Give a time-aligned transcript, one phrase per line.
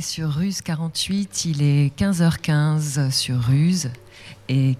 [0.00, 3.90] sur Ruse 48, il est 15h15 sur Ruse
[4.48, 4.76] et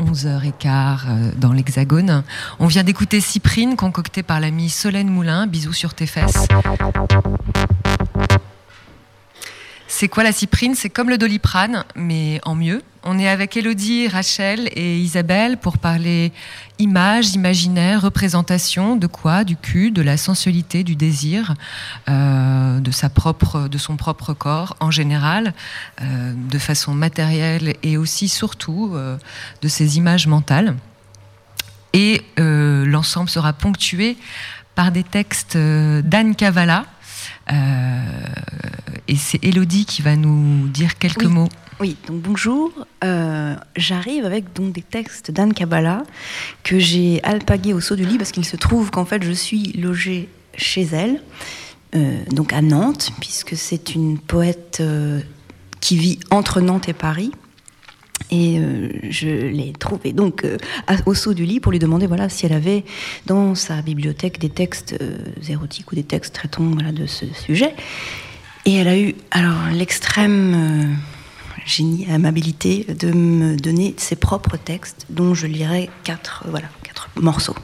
[0.00, 2.22] 11h15 euh, dans l'Hexagone.
[2.58, 5.46] On vient d'écouter Cyprine, concoctée par l'ami Solène Moulin.
[5.46, 6.48] Bisous sur tes fesses.
[9.96, 10.74] C'est quoi la cyprine?
[10.74, 12.82] C'est comme le doliprane, mais en mieux.
[13.04, 16.32] On est avec Elodie, Rachel et Isabelle pour parler
[16.80, 19.44] images, imaginaire, représentation, de quoi?
[19.44, 21.54] Du cul, de la sensualité, du désir,
[22.08, 25.54] euh, de, sa propre, de son propre corps en général,
[26.02, 29.16] euh, de façon matérielle et aussi surtout euh,
[29.62, 30.74] de ses images mentales.
[31.92, 34.16] Et l'ensemble sera ponctué
[34.74, 36.84] par des textes d'Anne Cavala,
[37.48, 41.48] et c'est Elodie qui va nous dire quelques mots.
[41.80, 42.70] Oui, donc bonjour.
[43.02, 46.04] Euh, j'arrive avec donc des textes d'Anne Kabbalah
[46.62, 49.72] que j'ai alpagués au saut du lit parce qu'il se trouve qu'en fait je suis
[49.72, 51.20] logée chez elle,
[51.96, 54.82] euh, donc à Nantes, puisque c'est une poète
[55.80, 57.32] qui vit entre Nantes et Paris.
[58.34, 60.56] Et euh, je l'ai trouvée donc euh,
[61.06, 62.84] au saut du lit pour lui demander voilà si elle avait
[63.26, 65.18] dans sa bibliothèque des textes euh,
[65.48, 67.76] érotiques ou des textes traitant voilà, de ce sujet.
[68.64, 70.96] Et elle a eu alors l'extrême
[71.64, 77.54] génie, amabilité de me donner ses propres textes, dont je lirai quatre voilà quatre morceaux.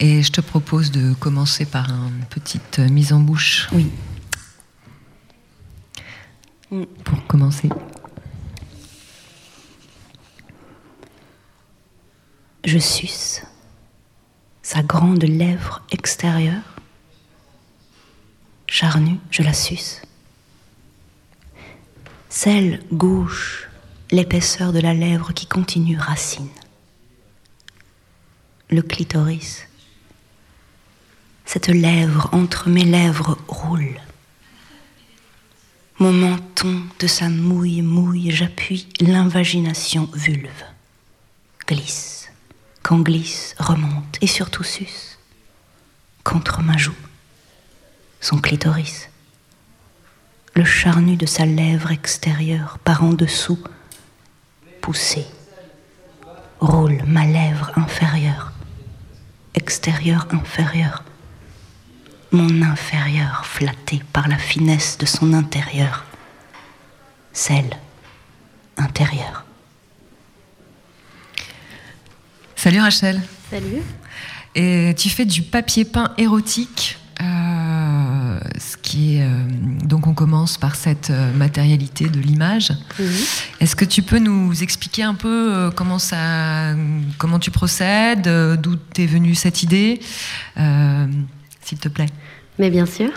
[0.00, 3.68] Et je te propose de commencer par une petite mise en bouche.
[3.72, 3.88] Oui.
[7.04, 7.68] Pour commencer.
[12.64, 13.42] Je suce
[14.62, 16.62] sa grande lèvre extérieure.
[18.66, 20.00] Charnue, je la suce.
[22.30, 23.68] Celle gauche,
[24.10, 26.48] l'épaisseur de la lèvre qui continue racine.
[28.70, 29.68] Le clitoris.
[31.44, 34.00] Cette lèvre entre mes lèvres roule.
[35.98, 40.64] Mon menton de sa mouille mouille, j'appuie l'invagination vulve.
[41.68, 42.13] Glisse
[42.84, 45.18] quand glisse, remonte et surtout suce
[46.22, 46.94] contre ma joue,
[48.20, 49.08] son clitoris,
[50.54, 53.58] le charnu de sa lèvre extérieure par en dessous,
[54.82, 55.26] poussé,
[56.60, 58.52] roule ma lèvre inférieure,
[59.54, 61.04] extérieure inférieure,
[62.32, 66.04] mon inférieur flatté par la finesse de son intérieur,
[67.32, 67.78] celle
[68.76, 69.43] intérieure.
[72.56, 73.20] Salut Rachel.
[73.50, 73.82] Salut.
[74.54, 76.98] Et tu fais du papier peint érotique.
[77.20, 79.28] Euh, ce qui est euh,
[79.84, 82.72] donc on commence par cette euh, matérialité de l'image.
[83.60, 86.74] Est-ce que tu peux nous expliquer un peu comment ça,
[87.18, 88.28] comment tu procèdes,
[88.60, 90.00] d'où t'es venue cette idée,
[90.56, 92.08] s'il te plaît?
[92.58, 93.10] Mais bien sûr.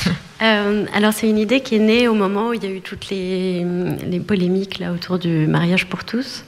[0.40, 3.08] alors c'est une idée qui est née au moment où il y a eu toutes
[3.10, 3.64] les,
[4.06, 6.44] les polémiques là autour du mariage pour tous.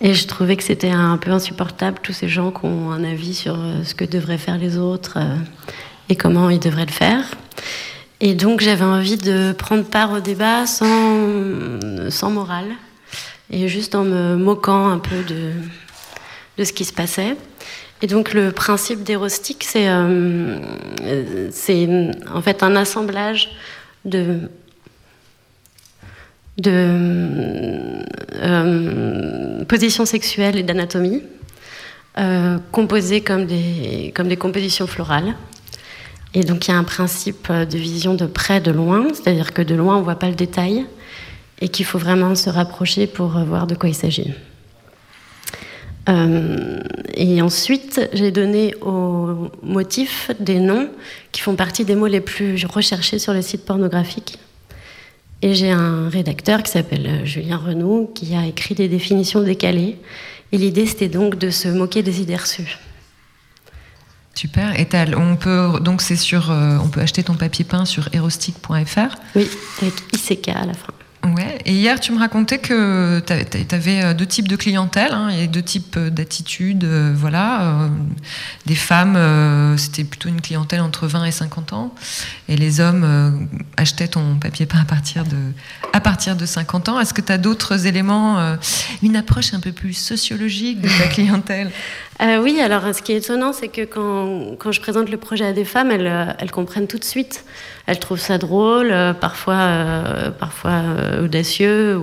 [0.00, 3.34] Et je trouvais que c'était un peu insupportable, tous ces gens qui ont un avis
[3.34, 5.36] sur euh, ce que devraient faire les autres euh,
[6.08, 7.24] et comment ils devraient le faire.
[8.20, 12.70] Et donc j'avais envie de prendre part au débat sans, sans morale
[13.50, 15.52] et juste en me moquant un peu de,
[16.58, 17.36] de ce qui se passait.
[18.02, 20.58] Et donc le principe d'Hérostique, c'est euh,
[22.32, 23.50] en fait un assemblage
[24.04, 24.50] de
[26.58, 28.02] de
[28.34, 31.22] euh, position sexuelle et d'anatomie,
[32.70, 35.34] composées comme des, comme des compositions florales.
[36.32, 39.62] Et donc il y a un principe de vision de près, de loin, c'est-à-dire que
[39.62, 40.86] de loin on ne voit pas le détail
[41.60, 44.32] et qu'il faut vraiment se rapprocher pour voir de quoi il s'agit.
[46.08, 46.80] Euh,
[47.14, 50.88] et ensuite, j'ai donné aux motifs des noms
[51.32, 54.38] qui font partie des mots les plus recherchés sur le site pornographique.
[55.44, 59.98] Et j'ai un rédacteur qui s'appelle euh, Julien Renaud qui a écrit des définitions décalées.
[60.52, 62.78] Et l'idée, c'était donc de se moquer des idées reçues.
[64.34, 64.80] Super.
[64.80, 64.88] Et
[65.18, 69.16] on peut donc c'est sur, euh, on peut acheter ton papier peint sur erostic.fr.
[69.36, 69.50] Oui,
[69.82, 70.94] avec ICK à la fin.
[71.24, 71.58] Ouais.
[71.64, 75.46] Et hier, tu me racontais que tu avais euh, deux types de clientèle hein, et
[75.46, 76.84] deux types euh, d'attitudes.
[76.84, 77.88] Euh, voilà,
[78.66, 79.16] des femmes,
[79.78, 81.94] c'était plutôt une clientèle entre 20 et 50 ans,
[82.48, 85.36] et les hommes achetaient ton papier peint à partir de,
[85.92, 87.00] à partir de 50 ans.
[87.00, 88.56] Est-ce que tu as d'autres éléments,
[89.02, 91.70] une approche un peu plus sociologique de ta clientèle?
[92.40, 95.52] Oui, alors ce qui est étonnant, c'est que quand, quand, je présente le projet à
[95.52, 97.44] des femmes, elles, elles comprennent tout de suite
[97.86, 102.00] elles trouvent ça drôle, euh, parfois, euh, parfois euh, audacieux,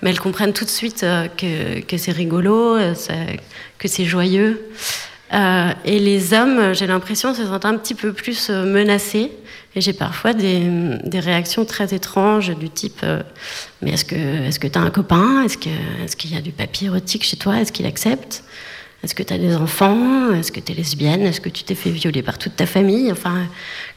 [0.00, 2.76] mais elles comprennent tout de suite que, c'est rigolo,
[3.78, 4.68] que c'est joyeux.
[5.32, 9.30] et les hommes, j'ai l'impression, se sentent un petit peu plus menacés.
[9.74, 13.06] Et j'ai parfois des, réactions très étranges du type
[13.80, 15.44] Mais est-ce que tu as un copain?
[15.44, 17.60] Est-ce qu'il est y a du papier érotique chez toi?
[17.60, 18.44] Est-ce qu'il accepte?
[19.02, 20.32] Est-ce que tu as des enfants?
[20.32, 21.22] Est-ce que tu es lesbienne?
[21.22, 23.10] Est-ce que tu t'es fait violer par toute ta famille?
[23.10, 23.48] Enfin,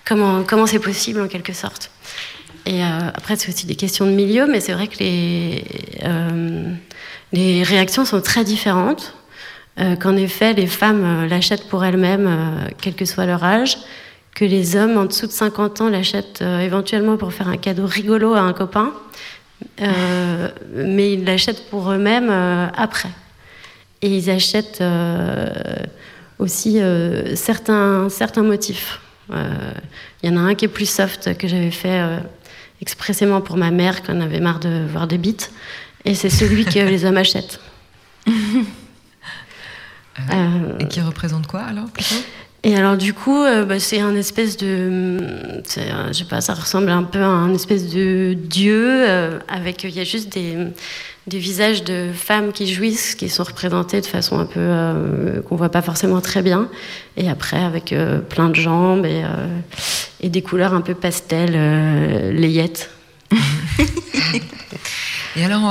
[0.05, 1.91] comment comment c'est possible en quelque sorte
[2.65, 5.63] Et euh, après, c'est aussi des questions de milieu, mais c'est vrai que les,
[6.03, 6.71] euh,
[7.33, 9.13] les réactions sont très différentes.
[9.77, 13.77] Euh, qu'en effet, les femmes l'achètent pour elles-mêmes, quel que soit leur âge,
[14.33, 18.35] que les hommes en dessous de 50 ans l'achètent éventuellement pour faire un cadeau rigolo
[18.35, 18.93] à un copain,
[20.73, 22.29] mais ils l'achètent pour eux-mêmes
[22.77, 23.09] après.
[24.01, 24.83] Et ils achètent
[26.39, 26.79] aussi
[27.35, 29.01] certains, certains motifs.
[29.29, 29.71] Il euh,
[30.23, 32.01] y en a un qui est plus soft, que j'avais fait
[32.81, 35.51] expressément pour ma mère quand on avait marre de voir des bites.
[36.03, 37.59] Et c'est celui que les hommes achètent.
[40.79, 41.87] et qui représente quoi alors
[42.63, 47.03] et alors du coup, bah, c'est un espèce de, je sais pas, ça ressemble un
[47.03, 49.05] peu à un espèce de dieu
[49.47, 50.57] avec, il y a juste des,
[51.27, 55.55] des visages de femmes qui jouissent, qui sont représentées de façon un peu euh, qu'on
[55.55, 56.69] voit pas forcément très bien,
[57.17, 59.47] et après avec euh, plein de jambes et, euh,
[60.21, 61.53] et, des couleurs un peu pastel,
[62.31, 62.91] layettes.
[65.35, 65.63] et alors,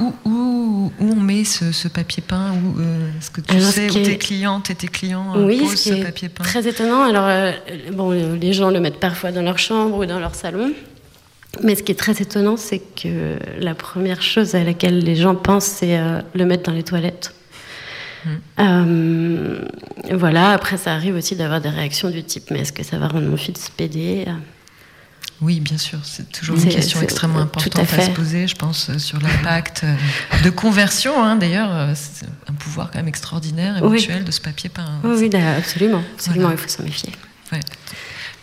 [0.00, 2.80] où, où, où, on met ce, papier peint où,
[3.18, 6.28] Est-ce que tu sais où tes clientes et tes clients oui, posent ce, ce papier
[6.28, 6.42] peint?
[6.42, 7.04] Très étonnant.
[7.04, 7.52] Alors,
[7.92, 10.72] bon, les gens le mettent parfois dans leur chambre ou dans leur salon.
[11.62, 15.34] Mais ce qui est très étonnant, c'est que la première chose à laquelle les gens
[15.34, 17.34] pensent, c'est euh, le mettre dans les toilettes.
[18.24, 18.30] Hmm.
[18.60, 19.64] Euh,
[20.12, 23.08] voilà, après ça arrive aussi d'avoir des réactions du type mais est-ce que ça va
[23.08, 24.24] rendre mon fils pédé?
[25.40, 28.98] Oui, bien sûr, c'est toujours une question extrêmement importante à, se poser, je pense, euh,
[28.98, 29.84] sur l'impact
[30.44, 31.22] de conversion.
[31.22, 35.00] Hein, D'ailleurs, c'est un pouvoir quand même extraordinaire, éventuel, de ce papier peint.
[35.02, 37.10] Oui, absolument, absolument, il faut s'en méfier.
[37.50, 37.60] Ouais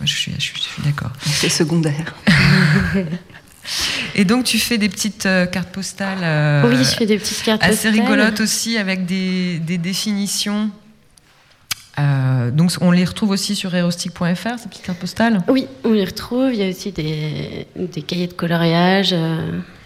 [0.05, 1.11] je suis, je suis, d'accord.
[1.21, 2.15] C'est secondaire.
[4.15, 6.23] Et donc, tu fais des petites euh, cartes postales.
[6.23, 10.71] Euh, oui, je fais des petites cartes assez rigolotes aussi, avec des, des définitions.
[11.99, 15.43] Euh, donc, on les retrouve aussi sur aerostic.fr, ces petites cartes postales?
[15.47, 16.53] Oui, on les retrouve.
[16.53, 19.13] Il y a aussi des, des cahiers de coloriage,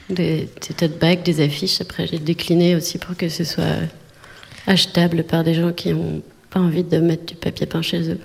[0.10, 1.82] des, des tote bags, des affiches.
[1.82, 3.80] Après, j'ai décliné aussi pour que ce soit
[4.68, 6.22] achetable par des gens qui ont
[6.54, 8.20] pas envie de mettre du papier peint chez eux.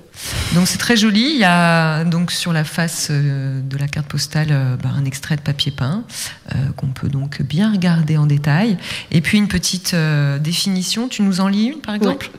[0.55, 1.31] Donc c'est très joli.
[1.33, 5.07] Il y a donc sur la face euh, de la carte postale euh, bah, un
[5.07, 6.05] extrait de papier peint
[6.53, 8.77] euh, qu'on peut donc bien regarder en détail.
[9.11, 9.97] Et puis une petite
[10.41, 11.09] définition.
[11.09, 12.31] Tu nous en lis une par exemple?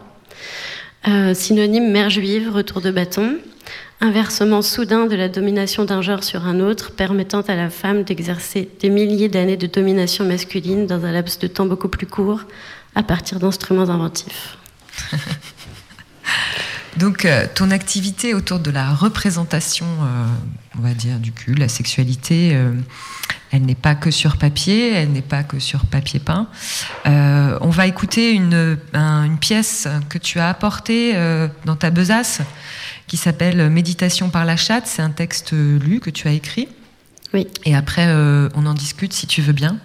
[1.33, 3.37] synonyme mère juive, retour de bâton
[4.01, 8.70] inversement soudain de la domination d'un genre sur un autre, permettant à la femme d'exercer
[8.79, 12.41] des milliers d'années de domination masculine dans un laps de temps beaucoup plus court,
[12.96, 14.58] à partir d'instruments inventifs.
[16.98, 20.25] Donc, euh, ton activité autour de la représentation, euh,
[20.77, 22.74] on va dire, du cul, la sexualité, euh,
[23.51, 26.48] elle n'est pas que sur papier, elle n'est pas que sur papier peint.
[27.05, 31.13] on va écouter une, une, pièce que tu as apportée
[31.65, 32.41] dans ta besace
[33.12, 34.88] qui s'appelle Méditation par la chatte.
[34.88, 36.70] C'est un texte lu que tu as écrit.
[37.34, 37.46] Oui.
[37.65, 39.80] Et après, euh, on en discute si tu veux bien.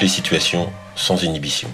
[0.00, 1.70] Les situations sans inhibition.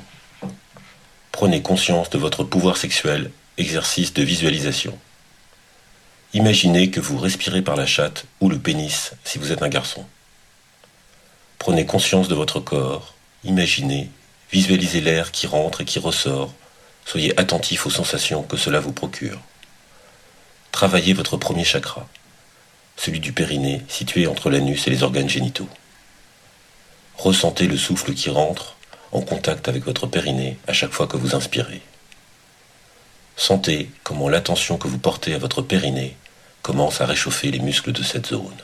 [1.33, 4.99] Prenez conscience de votre pouvoir sexuel, exercice de visualisation.
[6.35, 10.05] Imaginez que vous respirez par la chatte ou le pénis si vous êtes un garçon.
[11.59, 14.11] Prenez conscience de votre corps, imaginez,
[14.53, 16.53] visualisez l'air qui rentre et qui ressort,
[17.05, 19.41] soyez attentif aux sensations que cela vous procure.
[20.73, 22.09] Travaillez votre premier chakra,
[22.97, 25.69] celui du périnée situé entre l'anus et les organes génitaux.
[27.19, 28.77] Ressentez le souffle qui rentre
[29.11, 31.83] en contact avec votre périnée à chaque fois que vous inspirez.
[33.37, 36.17] Sentez comment l'attention que vous portez à votre périnée
[36.63, 38.63] commence à réchauffer les muscles de cette zone.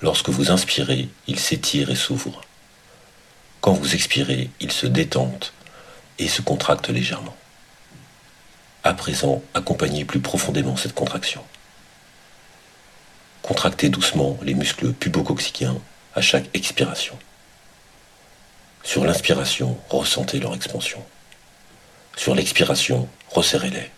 [0.00, 2.42] Lorsque vous inspirez, il s'étire et s'ouvre.
[3.60, 5.54] Quand vous expirez, il se détente
[6.20, 7.36] et se contracte légèrement.
[8.84, 11.42] À présent, accompagnez plus profondément cette contraction.
[13.42, 15.80] Contractez doucement les muscles pubocoxiquiens
[16.16, 17.16] à chaque expiration.
[18.82, 21.04] Sur l'inspiration, ressentez leur expansion.
[22.16, 23.90] Sur l'expiration, resserrez-les.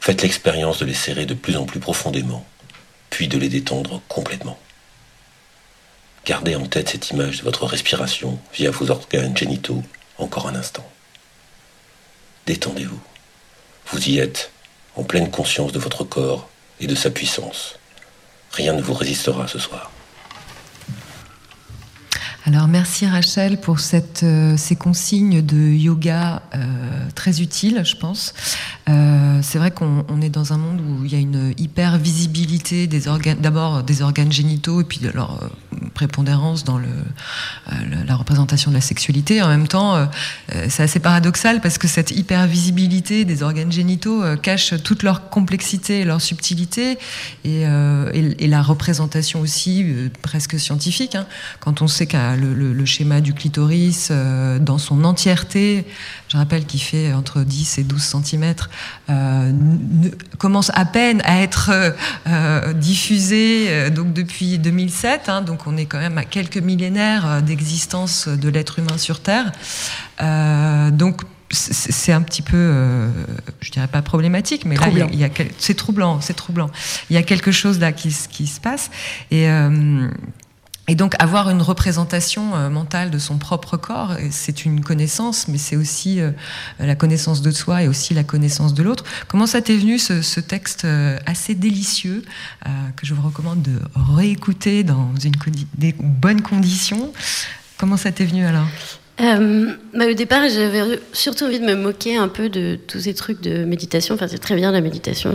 [0.00, 2.44] Faites l'expérience de les serrer de plus en plus profondément,
[3.10, 4.58] puis de les détendre complètement.
[6.26, 9.84] Gardez en tête cette image de votre respiration via vos organes génitaux
[10.18, 10.88] encore un instant.
[12.46, 13.00] Détendez-vous.
[13.86, 14.50] Vous y êtes,
[14.96, 16.48] en pleine conscience de votre corps
[16.80, 17.78] et de sa puissance.
[18.50, 19.91] Rien ne vous résistera ce soir.
[22.44, 23.76] Alors merci Rachel pour
[24.22, 26.58] euh, ces consignes de yoga euh,
[27.14, 28.34] très utiles, je pense.
[28.88, 32.88] Euh, c'est vrai qu'on est dans un monde où il y a une hyper visibilité
[32.88, 35.50] d'abord des organes génitaux et puis de leur
[35.94, 36.80] prépondérance dans
[37.68, 39.40] la représentation de la sexualité.
[39.40, 40.08] En même temps,
[40.68, 46.00] c'est assez paradoxal parce que cette hyper visibilité des organes génitaux cache toute leur complexité
[46.00, 46.98] et leur subtilité
[47.44, 47.66] et
[48.48, 49.84] la représentation aussi
[50.22, 51.14] presque scientifique.
[51.14, 51.26] Hein,
[51.60, 55.84] quand on sait qu'à le, schéma du clitoris euh, dans son entièreté,
[56.28, 58.54] je rappelle qu'il fait entre 10 et 12 cm,
[59.10, 59.52] euh,
[60.38, 61.70] commence à peine à être
[62.26, 65.28] euh, diffusé donc depuis 2007.
[65.28, 69.52] Hein, donc on est quand même à quelques millénaires d'existence de l'être humain sur Terre.
[70.92, 71.22] donc
[71.54, 73.10] c'est un petit peu,
[73.60, 74.86] je dirais pas problématique, mais là,
[75.58, 76.70] c'est troublant, c'est troublant.
[77.10, 78.90] Il y a quelque chose là qui, qui se passe.
[79.30, 79.46] Et
[80.88, 85.58] et donc avoir une représentation euh, mentale de son propre corps, c'est une connaissance, mais
[85.58, 86.32] c'est aussi euh,
[86.80, 89.04] la connaissance de soi et aussi la connaissance de l'autre.
[89.28, 92.24] Comment ça t'est venu ce, texte euh, assez délicieux
[92.96, 95.34] que je vous recommande de réécouter dans une,
[95.74, 97.12] des bonnes conditions?
[97.78, 98.66] Comment ça t'est venu alors
[99.20, 103.14] euh, bah, au départ, j'avais surtout envie de me moquer un peu de tous ces
[103.14, 104.14] trucs de méditation.
[104.14, 105.34] Enfin, c'est très bien la méditation.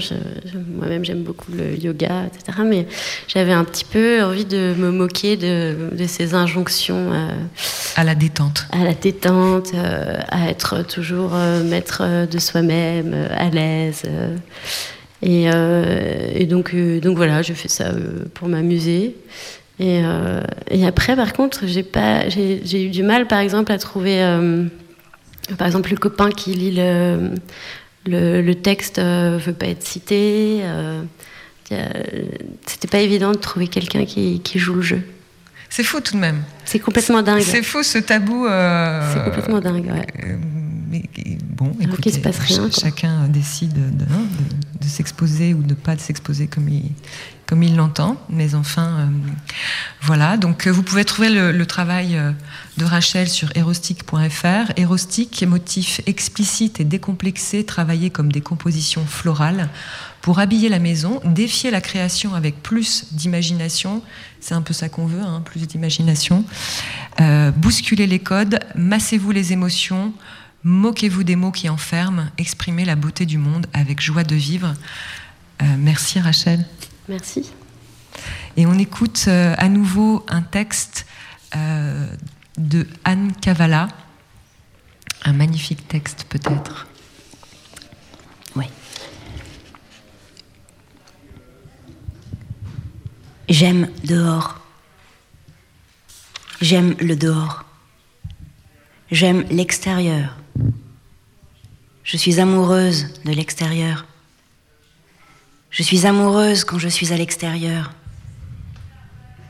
[0.76, 2.60] Moi-même, j'aime beaucoup le yoga, etc.
[2.66, 2.88] Mais
[3.28, 5.76] j'avais un petit peu envie de me moquer de,
[6.08, 7.12] ces injonctions.
[7.14, 7.30] Euh,
[7.96, 8.66] à la détente.
[8.72, 14.04] À la détente, euh, à être toujours maître de soi-même, à l'aise.
[15.22, 17.92] Et, et, donc, donc voilà, je fais ça
[18.34, 19.16] pour m'amuser.
[19.80, 20.42] Et, euh,
[20.72, 24.66] et, après, par contre, j'ai pas, j'ai eu du mal, par exemple, à trouver, euh,
[25.58, 27.32] par exemple, le copain qui lit le,
[28.08, 30.64] le, le texte euh, veut pas être cité.
[32.66, 35.02] C'était pas évident de trouver quelqu'un qui, qui, joue le jeu.
[35.70, 36.42] C'est fou tout de même.
[36.66, 37.42] C'est complètement dingue.
[37.42, 38.48] C'est fou ce tabou.
[38.48, 39.92] C'est complètement dingue.
[39.92, 40.38] Ouais.
[40.90, 41.04] mais
[41.52, 44.26] bon, écoutez, se passe rien, chacun décide de, hein,
[44.80, 46.94] de, de s'exposer ou de ne pas s'exposer comme il,
[47.48, 48.18] comme il l'entend.
[48.30, 49.06] Mais enfin, euh,
[50.02, 50.38] voilà.
[50.38, 52.32] Donc, euh, vous pouvez trouver le, travail euh,
[52.78, 54.74] de Rachel sur erostic.fr.
[54.76, 59.70] Erostic, motif explicite et décomplexé, travaillé comme des compositions florales
[60.22, 64.04] pour habiller la maison, défier la création avec plus d'imagination.
[64.42, 66.44] C'est un peu ça qu'on veut, hein, plus d'imagination.
[67.56, 70.14] bousculer les codes, massez-vous les émotions.
[70.64, 74.74] Moquez-vous des mots qui enferment, exprimez la beauté du monde avec joie de vivre.
[75.78, 76.66] merci Rachel.
[77.08, 77.52] Merci.
[78.58, 81.06] Et on écoute euh, à nouveau un texte
[81.56, 82.08] euh,
[82.58, 83.88] de Anne Cavala,
[85.24, 86.88] un magnifique texte peut-être.
[88.56, 88.66] Oui.
[93.48, 94.60] J'aime dehors.
[96.60, 97.64] J'aime le dehors.
[99.12, 100.36] J'aime l'extérieur.
[102.04, 104.07] Je suis amoureuse de l'extérieur.
[105.70, 107.92] Je suis amoureuse quand je suis à l'extérieur.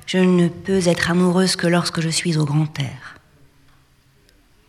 [0.05, 3.17] Je ne peux être amoureuse que lorsque je suis au grand air.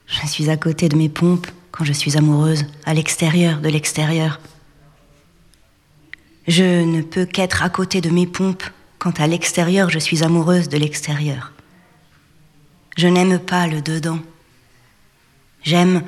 [0.07, 4.41] Je suis à côté de mes pompes quand je suis amoureuse, à l'extérieur de l'extérieur.
[6.49, 8.65] Je ne peux qu'être à côté de mes pompes
[8.99, 11.53] quand à l'extérieur je suis amoureuse de l'extérieur.
[12.97, 14.19] Je n'aime pas le dedans.
[15.63, 16.03] J'aime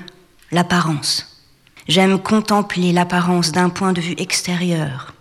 [0.51, 1.45] l'apparence.
[1.87, 5.15] J'aime contempler l'apparence d'un point de vue extérieur.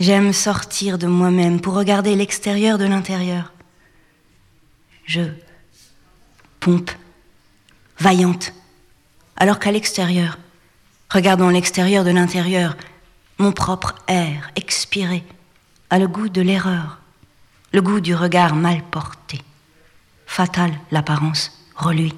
[0.00, 3.52] J'aime sortir de moi-même pour regarder l'extérieur de l'intérieur.
[5.04, 5.20] Je
[6.58, 6.90] pompe,
[7.98, 8.54] vaillante,
[9.36, 10.38] alors qu'à l'extérieur,
[11.10, 12.78] regardant l'extérieur de l'intérieur,
[13.36, 15.22] mon propre air expiré
[15.90, 16.98] a le goût de l'erreur,
[17.74, 19.42] le goût du regard mal porté.
[20.24, 22.14] Fatale l'apparence, reluit,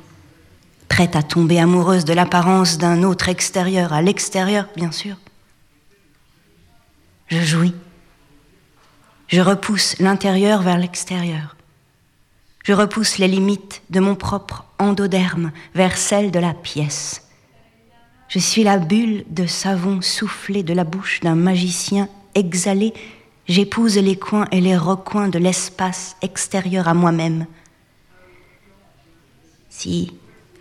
[0.89, 5.17] prête à tomber amoureuse de l'apparence d'un autre extérieur, à l'extérieur, bien sûr.
[7.33, 7.75] Je jouis.
[9.27, 11.57] Je repousse l'intérieur vers l'extérieur.
[12.63, 17.27] Je repousse les limites de mon propre endoderme vers celles de la pièce.
[18.29, 22.93] Je suis la bulle de savon soufflé de la bouche d'un magicien exhalé.
[23.49, 27.47] J'épouse les coins et les recoins de l'espace extérieur à moi-même.
[29.71, 30.13] Si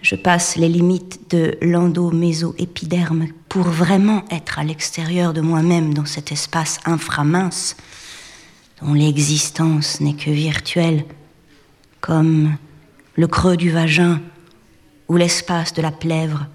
[0.02, 6.32] je passe les limites de l'endo-méso-épiderme pour vraiment être à l'extérieur de moi-même dans cet
[6.32, 7.76] espace inframince,
[8.82, 11.06] dont l'existence n'est que virtuelle,
[12.00, 12.56] comme
[13.16, 14.20] le creux du vagin
[15.08, 16.48] ou l'espace de la plèvre,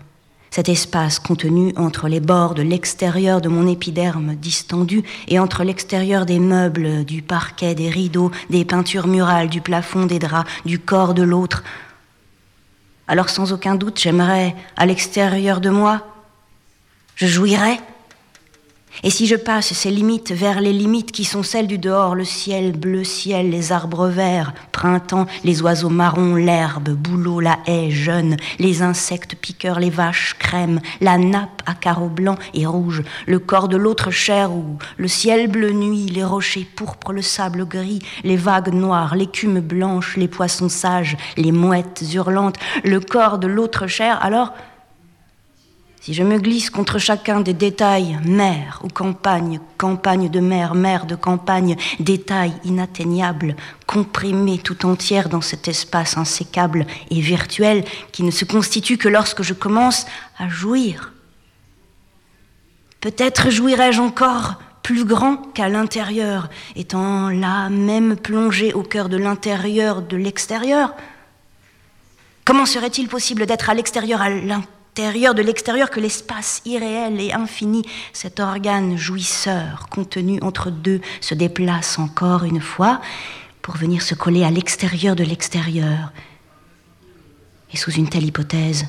[0.51, 6.25] cet espace contenu entre les bords de l'extérieur de mon épiderme distendu et entre l'extérieur
[6.25, 11.13] des meubles, du parquet, des rideaux, des peintures murales, du plafond, des draps, du corps
[11.13, 11.63] de l'autre.
[13.09, 16.07] Alors sans aucun doute, j'aimerais, à l'extérieur de moi,
[17.15, 17.79] je jouirais
[19.03, 22.25] et si je passe ces limites vers les limites qui sont celles du dehors, le
[22.25, 28.37] ciel, bleu ciel, les arbres verts, printemps, les oiseaux marrons, l'herbe, bouleau, la haie, jeune,
[28.59, 33.69] les insectes piqueurs, les vaches, crème, la nappe à carreaux blancs et rouges, le corps
[33.69, 38.37] de l'autre chair ou le ciel bleu nuit, les rochers pourpres, le sable gris, les
[38.37, 44.19] vagues noires, l'écume blanche, les poissons sages, les mouettes hurlantes, le corps de l'autre chair,
[44.23, 44.53] alors
[46.07, 51.05] si je me glisse contre chacun des détails, mer ou campagne, campagne de mer, mer
[51.05, 53.57] de campagne, détails inatteignables,
[53.89, 59.43] comprimés tout entière dans cet espace insécable et virtuel qui ne se constitue que lorsque
[59.43, 60.07] je commence
[60.39, 61.13] à jouir.
[63.01, 70.03] Peut-être jouirai-je encore plus grand qu'à l'intérieur, étant là même plongé au cœur de l'intérieur
[70.03, 70.95] de l'extérieur.
[72.45, 77.83] Comment serait-il possible d'être à l'extérieur à l'intérieur de l'extérieur que l'espace irréel et infini,
[78.15, 83.03] cet organe jouisseur contenu entre deux, se déplace encore une fois
[83.61, 86.13] pour venir se coller à l'extérieur de l'extérieur.
[87.73, 88.87] Et sous une telle hypothèse,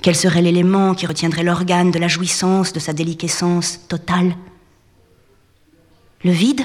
[0.00, 4.36] quel serait l'élément qui retiendrait l'organe de la jouissance, de sa déliquescence totale?
[6.22, 6.62] Le vide?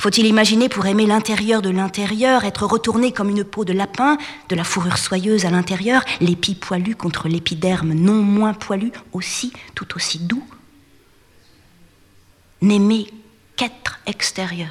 [0.00, 4.16] Faut-il imaginer pour aimer l'intérieur de l'intérieur, être retourné comme une peau de lapin,
[4.48, 9.94] de la fourrure soyeuse à l'intérieur, l'épi poilu contre l'épiderme non moins poilu, aussi, tout
[9.94, 10.42] aussi doux
[12.62, 13.12] N'aimer
[13.56, 14.70] qu'être extérieur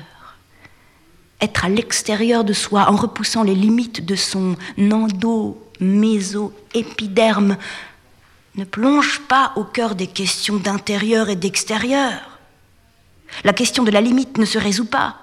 [1.42, 7.56] être à l'extérieur de soi en repoussant les limites de son endo-méso-épiderme
[8.56, 12.29] ne plonge pas au cœur des questions d'intérieur et d'extérieur.
[13.44, 15.18] La question de la limite ne se résout pas,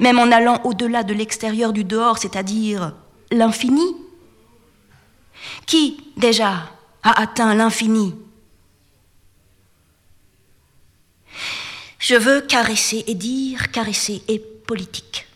[0.00, 2.94] même en allant au-delà de l'extérieur du dehors, c'est-à-dire
[3.30, 3.96] l'infini.
[5.66, 6.70] Qui, déjà,
[7.02, 8.14] a atteint l'infini?
[11.98, 15.26] Je veux caresser et dire, caresser et politique.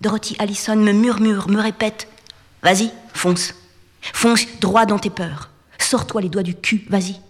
[0.00, 2.08] Dorothy Allison me murmure, me répète
[2.62, 3.54] Vas-y, fonce.
[4.00, 5.50] Fonce droit dans tes peurs.
[5.78, 7.20] Sors-toi les doigts du cul, vas-y.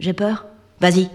[0.00, 0.46] J'ai peur?
[0.80, 1.10] Vas-y,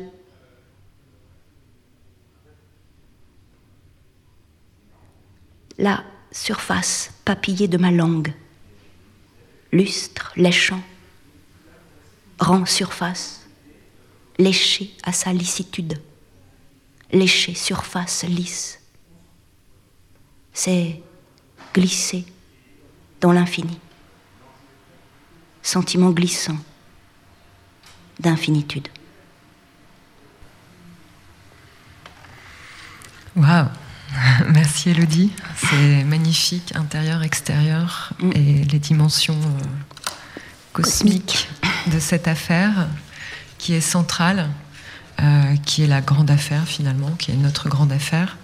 [5.77, 8.33] la surface papillée de ma langue,
[9.71, 10.81] lustre, léchant,
[12.39, 13.47] rend surface,
[14.37, 16.01] léché à sa licitude,
[17.11, 18.79] léché surface lisse.
[20.53, 21.01] C'est
[21.73, 22.25] glisser
[23.21, 23.79] dans l'infini,
[25.61, 26.57] sentiment glissant
[28.19, 28.87] d'infinitude.
[33.35, 33.69] Waouh
[34.53, 38.31] Merci Elodie, c'est magnifique, intérieur, extérieur, mm.
[38.35, 40.09] et les dimensions euh,
[40.71, 41.47] cosmiques
[41.91, 42.87] de cette affaire
[43.57, 44.49] qui est centrale,
[45.21, 48.37] euh, qui est la grande affaire finalement, qui est notre grande affaire.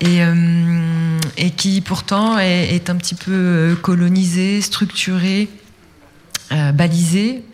[0.00, 5.48] Et, euh, et qui pourtant est, un petit peu colonisée, structurée,
[6.74, 7.44] balisée,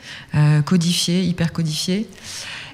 [0.65, 2.09] codifiée, hyper codifiée.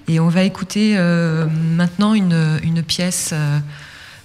[0.06, 3.34] Et on va écouter maintenant une, une pièce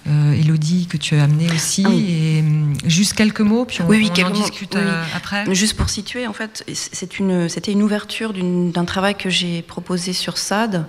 [0.08, 1.84] euh, Elodie, que tu as amené aussi.
[1.86, 2.06] Ah oui.
[2.08, 5.52] Et hum, juste quelques mots, puis on, Oui, oui, on en mots, discute euh, après.
[5.54, 6.64] Juste pour situer, en fait,
[7.18, 10.86] une, c'était une ouverture d'un travail que j'ai proposé sur SAD,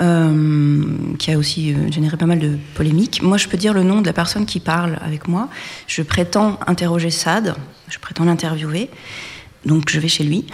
[0.00, 0.84] euh,
[1.18, 3.22] qui a aussi généré pas mal de polémiques.
[3.22, 5.48] Moi, je peux dire le nom de la personne qui parle avec moi.
[5.86, 7.54] Je prétends interroger SAD,
[7.88, 8.90] je prétends l'interviewer.
[9.64, 10.46] Donc, je vais chez lui.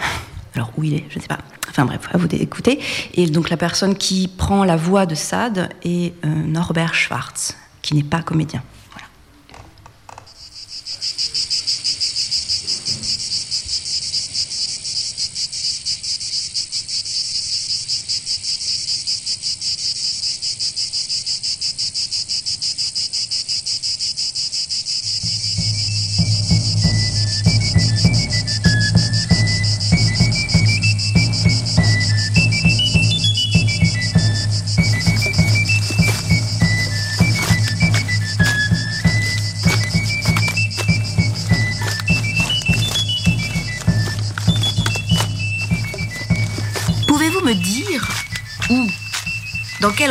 [0.55, 1.39] Alors, où il est, je ne sais pas.
[1.69, 2.79] Enfin bref, à vous d'écouter.
[3.15, 7.93] Et donc, la personne qui prend la voix de SAD est euh, Norbert Schwartz, qui
[7.93, 8.63] n'est pas comédien.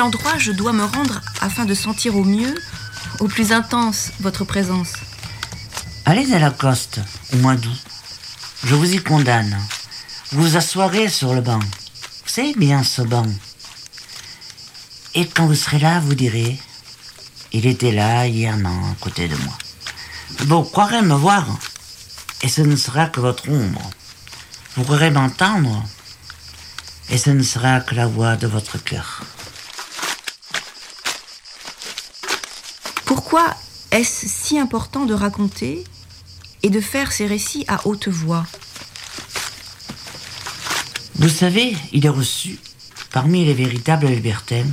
[0.02, 2.54] Endroit je dois me rendre afin de sentir au mieux,
[3.20, 4.92] au plus intense, votre présence
[6.04, 7.00] Allez à la coste,
[7.32, 7.80] au mois d'août.
[8.64, 9.56] Je vous y condamne.
[10.32, 11.60] Vous vous assoirez sur le banc.
[12.26, 13.26] Savez bien ce banc.
[15.14, 16.58] Et quand vous serez là, vous direz
[17.52, 19.56] Il était là hier, non, à côté de moi.
[20.40, 21.46] Vous croirez me voir,
[22.42, 23.90] et ce ne sera que votre ombre.
[24.76, 25.84] Vous croirez m'entendre,
[27.10, 29.22] et ce ne sera que la voix de votre cœur.
[33.14, 33.54] Pourquoi
[33.90, 35.84] est-ce si important de raconter
[36.62, 38.46] et de faire ces récits à haute voix
[41.16, 42.58] Vous savez, il est reçu,
[43.12, 44.64] parmi les véritables libertins,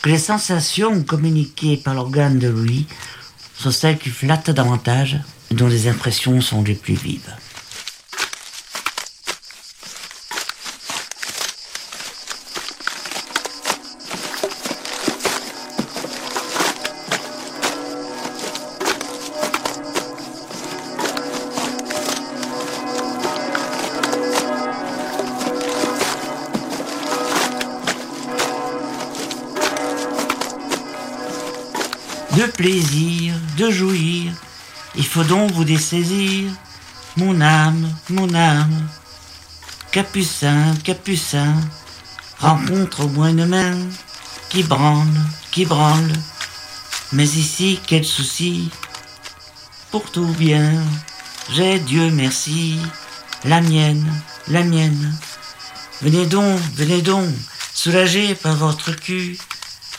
[0.00, 2.86] que les sensations communiquées par l'organe de l'ouïe
[3.58, 5.18] sont celles qui flattent davantage
[5.50, 7.34] et dont les impressions sont les plus vives.
[35.26, 36.50] Donc vous dessaisir,
[37.16, 38.88] mon âme, mon âme.
[39.90, 41.54] Capucin, capucin,
[42.38, 43.76] rencontre au moins une main
[44.50, 46.12] qui branle, qui branle.
[47.12, 48.70] Mais ici, quel souci,
[49.90, 50.72] pour tout bien,
[51.54, 52.78] j'ai Dieu merci,
[53.44, 54.06] la mienne,
[54.48, 55.16] la mienne.
[56.02, 57.28] Venez donc, venez donc,
[57.72, 59.38] soulagez par votre cul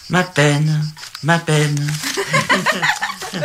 [0.10, 0.82] ma peine,
[1.24, 1.92] ma peine.
[3.28, 3.40] Jam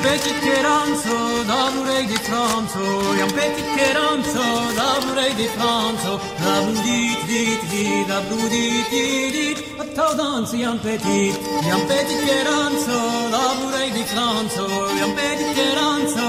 [0.00, 7.24] petit cheranzo, da vorrei di Franzo, jam petit cheranzo, da vorrei di Franzo, da bludit
[7.26, 11.34] dit dit, da bludit dit dit, taudans jam petit
[11.66, 12.98] jam petit keranzo
[13.34, 14.66] laburei di flanzo
[14.98, 16.26] jam petit keranzo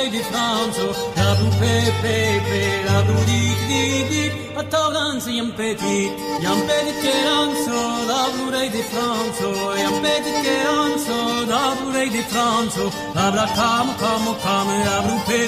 [0.00, 2.16] mai di Franzo, la bu pe pe
[2.48, 6.10] pe, la bu di di di, a Toranzo iam petit,
[6.44, 9.50] iam petit cheranzo, la bu re di Franzo,
[9.82, 11.18] iam petit cheranzo,
[11.52, 15.40] la bu re di Franzo, la bla camo camo camo, la bu pe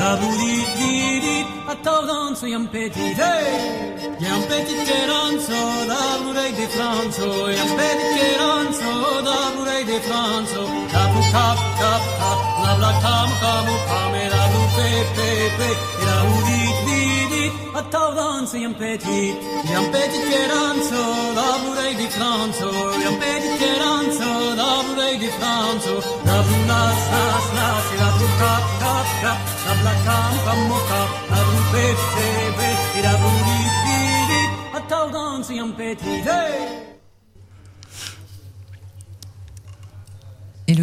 [0.00, 0.92] la bu di di
[1.24, 3.94] di, a Toranzo iam petit, hey!
[4.24, 7.28] Iam petit cheranzo, la bu re di Franzo,
[7.58, 8.92] iam petit cheranzo,
[9.28, 10.60] la bu re di Franzo,
[10.94, 15.28] Tabu tap tap tap, la la tam kamu pame la lu pe pe
[15.58, 15.68] pe,
[16.06, 19.34] la u dit dit, a tavan se jam petit,
[19.70, 21.02] jam petit keranzo,
[21.38, 22.70] la burei di franzo,
[23.02, 24.30] jam petit keranzo,
[24.60, 25.94] la burei di franzo,
[26.28, 31.10] la bu nas nas nas, la bu tap tap tap, la la tam kamu tap,
[31.30, 32.28] la lu pe pe
[32.58, 32.70] pe,
[33.04, 36.93] la u dit dit, a tavan se jam petit, hey!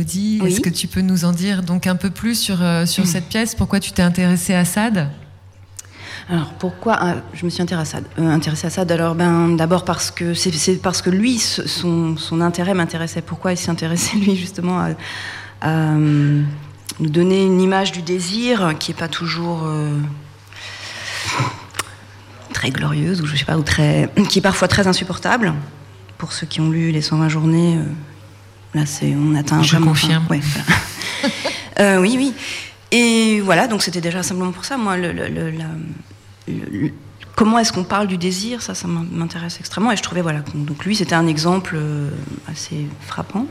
[0.02, 0.52] Elodie, Oui.
[0.52, 3.26] est-ce que tu peux nous en dire donc un peu plus sur, euh, sur cette
[3.26, 3.54] pièce?
[3.56, 5.10] Pourquoi tu t'es intéressée à Sade?
[6.30, 8.92] Alors pourquoi ah, je me suis intéressée à Sade, euh, intéressée à Sade?
[8.92, 13.22] Alors ben d'abord parce que c'est parce que lui son, son intérêt m'intéressait.
[13.22, 14.90] Pourquoi il s'est intéressé lui justement à,
[15.62, 16.42] à, euh,
[17.00, 19.98] nous donner une image du désir qui est pas toujours euh,
[22.54, 25.54] très glorieuse ou je sais pas ou très qui est parfois très insupportable
[26.18, 27.78] pour ceux qui ont lu les 120 journées.
[27.78, 27.84] euh,
[28.74, 29.62] Là, c'est, on atteint.
[29.64, 30.26] Je confirme.
[30.30, 30.66] ouais, voilà.
[31.80, 32.34] Euh, oui, oui.
[32.92, 34.78] Et voilà, donc c'était déjà simplement pour ça.
[34.78, 35.66] Moi, le, le- le- la-
[36.48, 36.94] le- le-
[37.36, 38.62] comment est-ce qu'on parle du désir?
[38.62, 39.92] Ça, ça m'in- m'intéresse extrêmement.
[39.92, 42.10] Et je trouvais, voilà, donc lui, c'était un exemple euh,
[42.52, 43.48] assez frappant.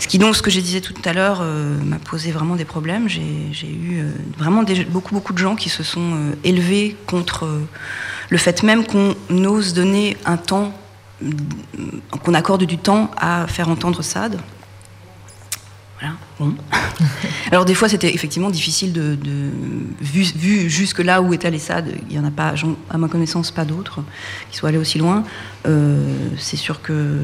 [0.00, 2.64] Ce qui, donc, ce que je disais tout à l'heure, euh, m'a posé vraiment des
[2.64, 3.08] problèmes.
[3.08, 6.96] J'ai, j'ai eu euh, vraiment des- beaucoup, beaucoup de gens qui se sont euh, élevés
[7.06, 7.46] contre
[8.30, 10.72] le fait même qu'on ose donner un temps,
[12.24, 14.40] qu'on accorde du temps à faire entendre Sade.
[16.00, 16.14] Voilà.
[16.38, 16.54] Bon.
[17.50, 19.18] Alors des fois c'était effectivement difficile de,
[20.00, 22.54] vu, jusque là où étaient les SAD, il y en a pas,
[22.90, 24.00] à ma connaissance, pas d'autres
[24.50, 25.24] qui soient allés aussi loin.
[25.66, 27.18] Euh, c'est sûr que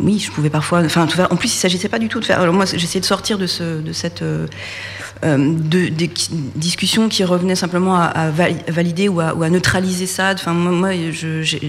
[0.00, 0.82] oui, je pouvais parfois.
[0.84, 2.40] Enfin, en plus, il s'agissait pas du tout de faire.
[2.40, 4.46] Alors moi, j'essayais de sortir de ce, de cette euh,
[5.22, 6.10] de, des
[6.54, 10.32] discussions qui revenaient simplement à, à val- valider ou à, neutraliser ça.
[10.34, 10.90] Enfin, moi,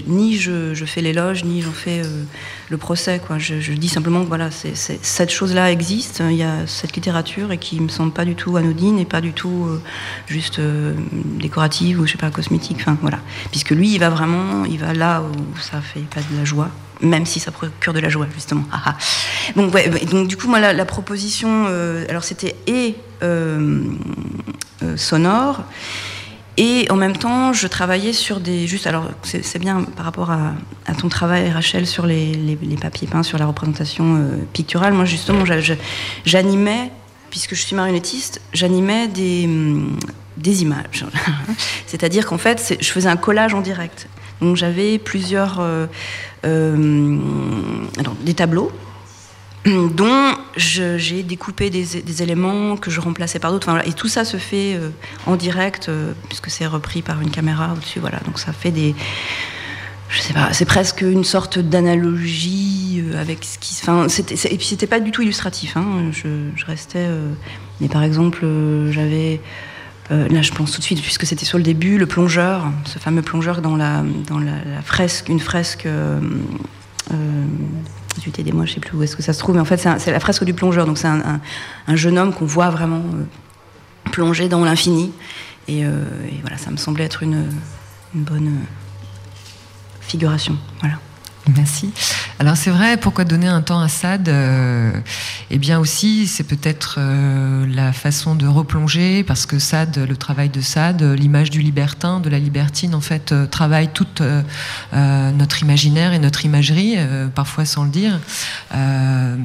[0.06, 2.22] ni je, fais l'éloge, ni j'en fais euh,
[2.68, 3.20] le procès.
[3.38, 6.22] Je, dis simplement que voilà, cette chose-là existe.
[6.30, 9.20] Il y a cette littérature et qui me semble pas du tout anodine et pas
[9.20, 9.80] du tout euh,
[10.26, 12.78] juste euh, décorative ou je sais pas cosmétique.
[12.80, 13.18] Enfin voilà,
[13.50, 16.70] puisque lui, il va vraiment, il va là où ça fait pas de la joie.
[17.02, 18.64] Même si ça procure de la joie, justement.
[18.70, 18.96] Ah, ah.
[19.56, 23.09] donc, du coup, moi, la, proposition, euh, alors c'était et euh, euh,
[24.96, 25.64] sonore,
[26.56, 28.66] et en même temps, je travaillais sur des.
[28.66, 30.52] Juste, alors, c'est bien par rapport à,
[31.00, 34.92] ton travail, Rachel, sur les, les- papiers peints, sur la représentation euh, picturale.
[34.92, 35.76] Moi, justement, j'a- j'a-
[36.26, 36.90] j'animais,
[37.30, 39.96] puisque je suis marionnettiste, j'animais des, hum,
[40.36, 41.06] des images.
[41.86, 44.08] C'est-à-dire qu'en fait, je faisais un collage en direct.
[44.42, 45.58] Donc, j'avais plusieurs.
[45.60, 45.86] euh,
[46.44, 47.18] euh,
[47.98, 48.70] alors, des tableaux
[49.66, 53.70] dont j'ai découpé des, éléments que je remplaçais par d'autres.
[53.86, 54.90] Et tout ça se fait euh,
[55.26, 58.00] en direct, euh, puisque c'est repris par une caméra au-dessus.
[58.00, 58.18] Voilà.
[58.24, 58.94] Donc ça fait des.
[60.08, 63.76] Je sais pas, c'est presque une sorte d'analogie euh, avec ce qui.
[63.82, 65.76] Enfin, et puis c'était pas du tout illustratif.
[65.76, 66.10] hein.
[66.10, 67.06] Je, restais.
[67.80, 68.46] mais par exemple,
[68.90, 69.40] j'avais.
[70.10, 73.22] là, je pense tout de suite, puisque c'était sur le début, le plongeur, ce fameux
[73.22, 75.86] plongeur dans la, dans la, fresque, une fresque.
[78.18, 80.10] Zut, aidez-moi, je sais plus où est-ce que ça se trouve, mais en fait, c'est,
[80.10, 80.86] la fresque du plongeur.
[80.86, 81.40] Donc, c'est un, un-
[81.86, 83.24] un jeune homme qu'on voit vraiment euh,
[84.10, 85.12] plonger dans l'infini.
[85.68, 87.46] Et, euh, et voilà, ça me semblait être une,
[88.14, 88.66] une bonne euh,
[90.00, 90.56] figuration.
[90.80, 90.96] Voilà.
[91.56, 91.92] Merci.
[92.40, 94.92] Alors c'est vrai, pourquoi donner un temps à Sade euh,
[95.50, 100.48] Eh bien aussi, c'est peut-être euh, la façon de replonger, parce que Sade, le travail
[100.48, 104.40] de Sade, l'image du libertin, de la libertine, en fait, euh, travaille toute euh,
[104.94, 108.18] euh, notre imaginaire et notre imagerie, euh, parfois sans le dire.
[108.74, 109.36] Euh,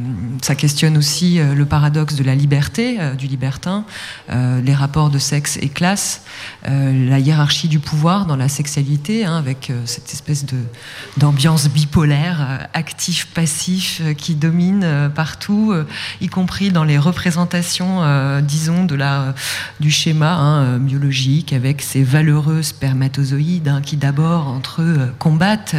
[0.42, 3.84] ça questionne aussi euh, le paradoxe de la liberté euh, du libertin,
[4.30, 6.22] euh, les rapports de sexe et classe,
[6.70, 10.46] euh, la hiérarchie du pouvoir dans la sexualité, hein, avec euh, cette espèce
[11.18, 15.88] d'ambiance bipolaire, euh, actif-passif, euh, qui domine euh, partout, euh,
[16.22, 18.04] y compris dans les représentations,
[18.42, 19.34] disons, de la,
[19.80, 25.76] du schéma hein, biologique, avec ces valeureux spermatozoïdes hein, qui d'abord entre eux combattent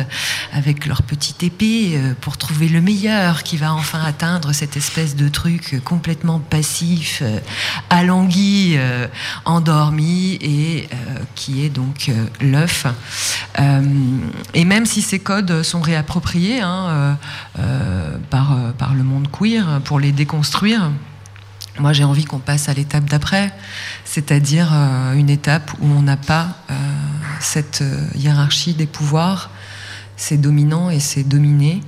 [0.52, 5.28] avec leur petite épée pour trouver le meilleur qui va enfin atteindre cette espèce de
[5.28, 7.22] truc complètement passif,
[7.90, 8.76] alangui,
[9.44, 10.88] endormi et
[11.34, 12.86] qui est donc l'œuf.
[14.54, 16.95] Et même si ces codes sont réappropriés hein,
[18.30, 20.90] par, euh, par le monde queer pour les déconstruire,
[21.78, 23.52] moi j'ai envie qu'on passe à l'étape d'après,
[24.04, 26.74] c'est-à-dire euh, une étape où on n'a pas euh,
[27.40, 29.50] cette euh, hiérarchie des pouvoirs,
[30.16, 31.82] c'est dominant et c'est dominé.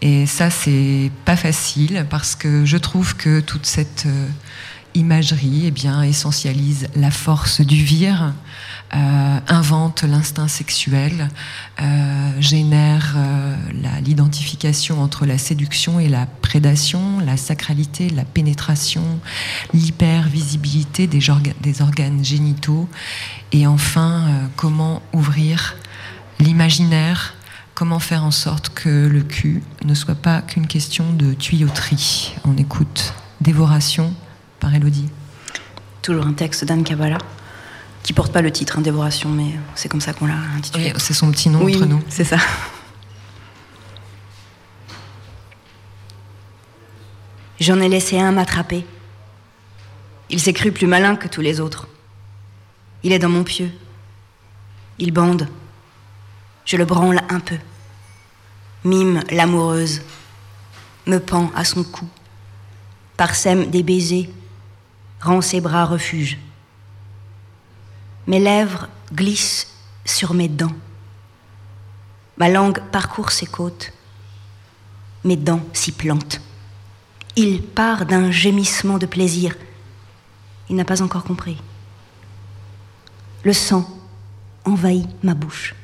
[0.00, 4.28] Et ça, c'est pas facile parce que je trouve que toute cette euh,
[4.94, 8.32] imagerie eh bien, essentialise la force du vire,
[8.94, 11.30] euh, invente l'instinct sexuel,
[11.80, 13.56] euh, génère euh,
[14.02, 19.02] l'identification entre la séduction et la prédation, la sacralité, la pénétration,
[19.72, 21.20] l'hypervisibilité des,
[21.60, 22.86] des organes génitaux,
[23.52, 25.74] et enfin comment ouvrir
[26.38, 27.34] l'imaginaire,
[27.74, 32.34] comment faire en sorte que le cul ne soit pas qu'une question de tuyauterie.
[32.44, 34.12] On écoute Dévoration
[34.60, 35.08] par Elodie.
[36.02, 37.18] Toujours un texte d'Anne Kabbalah,
[38.02, 40.92] qui porte pas le titre, hein, Dévoration, mais c'est comme ça qu'on l'a intitulé.
[40.94, 42.02] Oui, c'est son petit nom Oui, entre nous.
[42.08, 42.38] c'est ça.
[47.60, 48.84] J'en ai laissé un m'attraper.
[50.30, 51.86] Il s'est cru plus malin que tous les autres.
[53.02, 53.70] Il est dans mon pieu.
[54.98, 55.48] Il bande.
[56.64, 57.56] Je le branle un peu.
[58.84, 60.02] Mime l'amoureuse.
[61.06, 62.08] Me pend à son cou.
[63.16, 64.28] Parsème des baisers.
[65.20, 66.38] Rend ses bras refuge.
[68.26, 69.68] Mes lèvres glissent
[70.04, 70.74] sur mes dents.
[72.36, 73.92] Ma langue parcourt ses côtes.
[75.24, 76.40] Mes dents s'y plantent.
[77.36, 79.56] Il part d'un gémissement de plaisir.
[80.68, 81.56] Il n'a pas encore compris.
[83.44, 83.88] Le sang
[84.64, 85.74] envahit ma bouche.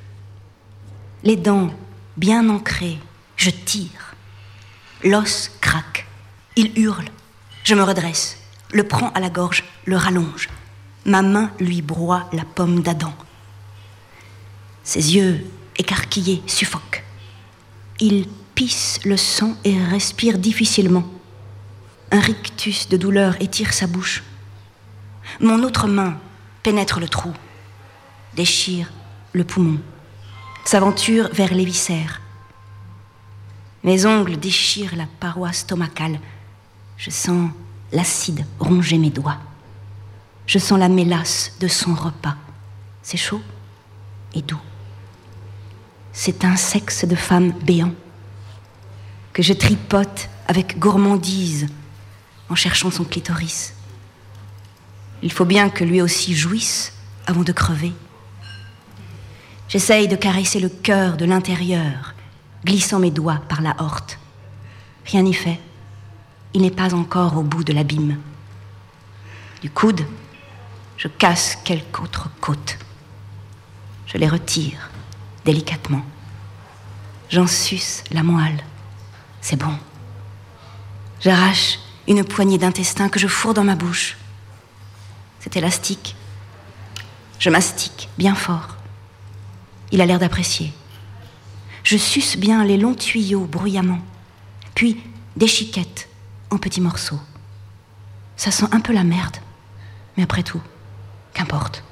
[1.25, 1.71] Les dents
[2.17, 2.99] bien ancrées,
[3.37, 4.15] je tire.
[5.03, 6.07] L'os craque.
[6.57, 7.09] Il hurle.
[7.65, 8.39] Je me redresse,
[8.73, 10.49] le prends à la gorge, le rallonge.
[11.05, 13.13] Ma main lui broie la pomme d'Adam.
[14.83, 17.05] Ses yeux écarquillés suffoquent.
[18.01, 21.05] Il pisse le sang et respire difficilement.
[22.11, 24.23] Un rictus de douleur étire sa bouche.
[25.41, 26.19] Mon autre main
[26.63, 27.33] pénètre le trou,
[28.35, 28.91] déchire
[29.33, 29.79] le poumon,
[30.65, 32.21] s'aventure vers les viscères.
[33.85, 36.19] Mes ongles déchirent la paroi stomacale.
[36.97, 37.51] Je sens
[37.93, 39.39] l'acide ronger mes doigts.
[40.49, 42.35] Je sens la mélasse de son repas.
[43.03, 43.43] C'est chaud
[44.35, 44.61] et doux.
[46.15, 47.93] C'est un sexe de femme béant
[49.35, 51.67] que je tripote avec gourmandise
[52.49, 53.75] en cherchant son clitoris.
[55.23, 56.95] Il faut bien que lui aussi jouisse
[57.27, 57.93] avant de crever.
[59.69, 62.15] J'essaye de caresser le cœur de l'intérieur,
[62.65, 64.19] glissant mes doigts par la horte.
[65.05, 65.61] Rien n'y fait.
[66.55, 68.19] Il n'est pas encore au bout de l'abîme.
[69.61, 70.07] Du coude,
[70.99, 72.77] je casse quelque autre côte.
[74.07, 74.91] Je les retire
[75.45, 76.03] délicatement.
[77.31, 78.65] J'en suce la moelle.
[79.41, 79.79] C'est bon.
[81.21, 84.17] J'arrache une poignée d'intestin que je fourre dans ma bouche.
[85.41, 86.17] C'est élastique.
[87.39, 88.77] Je mastique bien fort.
[89.93, 90.73] Il a l'air d'apprécier.
[91.85, 94.01] Je suce bien les longs tuyaux bruyamment,
[94.75, 95.01] puis
[95.37, 96.09] déchiquette
[96.51, 97.21] en petits morceaux.
[98.37, 99.37] Ça sent un peu la merde,
[100.17, 100.61] mais après tout,
[101.35, 101.85] qu'importe.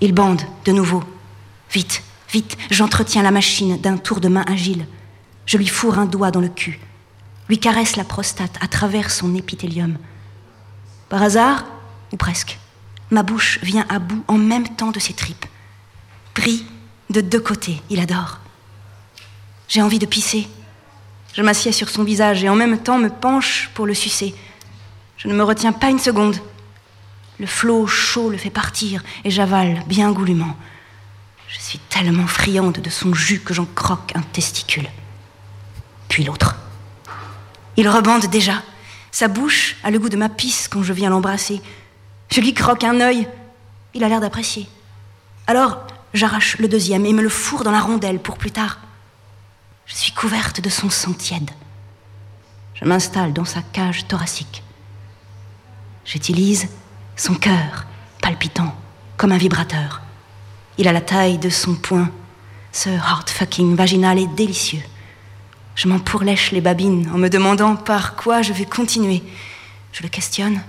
[0.00, 1.02] Il bande de nouveau.
[1.70, 4.86] Vite, vite, j'entretiens la machine d'un tour de main agile.
[5.46, 6.80] Je lui fourre un doigt dans le cul,
[7.48, 9.98] lui caresse la prostate à travers son épithélium.
[11.08, 11.64] Par hasard,
[12.12, 12.58] ou presque,
[13.10, 15.46] ma bouche vient à bout en même temps de ses tripes.
[16.34, 16.66] Pris
[17.10, 18.40] de deux côtés, il adore.
[19.68, 20.48] J'ai envie de pisser.
[21.34, 24.34] Je m'assieds sur son visage et en même temps me penche pour le sucer.
[25.16, 26.36] Je ne me retiens pas une seconde.
[27.42, 30.56] Le flot chaud le fait partir et j'avale bien goulûment.
[31.48, 34.88] Je suis tellement friande de son jus que j'en croque un testicule.
[36.08, 36.54] Puis l'autre.
[37.76, 38.62] Il rebande déjà.
[39.10, 41.60] Sa bouche a le goût de ma pisse quand je viens l'embrasser.
[42.30, 43.26] Je lui croque un œil.
[43.92, 44.68] Il a l'air d'apprécier.
[45.48, 45.84] Alors,
[46.14, 48.78] j'arrache le deuxième et me le fourre dans la rondelle pour plus tard.
[49.86, 51.50] Je suis couverte de son sang tiède.
[52.74, 54.62] Je m'installe dans sa cage thoracique.
[56.04, 56.68] J'utilise
[57.22, 57.86] son cœur,
[58.20, 58.74] palpitant,
[59.16, 60.00] comme un vibrateur.
[60.76, 62.10] Il a la taille de son poing.
[62.72, 64.82] Ce hard fucking vaginal est délicieux.
[65.76, 69.22] Je m'en pourlèche les babines en me demandant par quoi je vais continuer.
[69.92, 70.60] Je le questionne,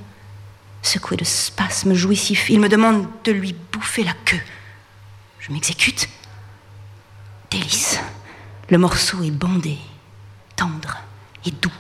[0.83, 2.51] secoué de spasmes jouissifs.
[2.51, 4.41] Il me demande de lui bouffer la queue.
[5.39, 6.07] Je m'exécute.
[7.49, 7.99] Délice.
[8.69, 9.79] Le morceau est bandé,
[10.55, 10.99] tendre
[11.47, 11.71] et doux.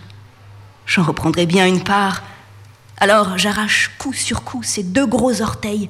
[0.87, 2.23] J'en reprendrai bien une part.
[2.97, 5.87] Alors j'arrache coup sur coup ses deux gros orteils.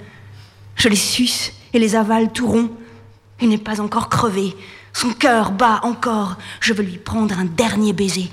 [0.76, 2.72] Je les suce et les avale tout ronds.
[3.42, 4.56] Il n'est pas encore crevé.
[4.94, 6.38] Son cœur bat encore.
[6.60, 8.30] Je veux lui prendre un dernier baiser.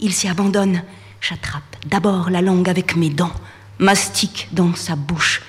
[0.00, 0.82] Il s'y abandonne.
[1.20, 3.32] J'attrape d'abord la langue avec mes dents,
[3.78, 5.42] mastique dans sa bouche.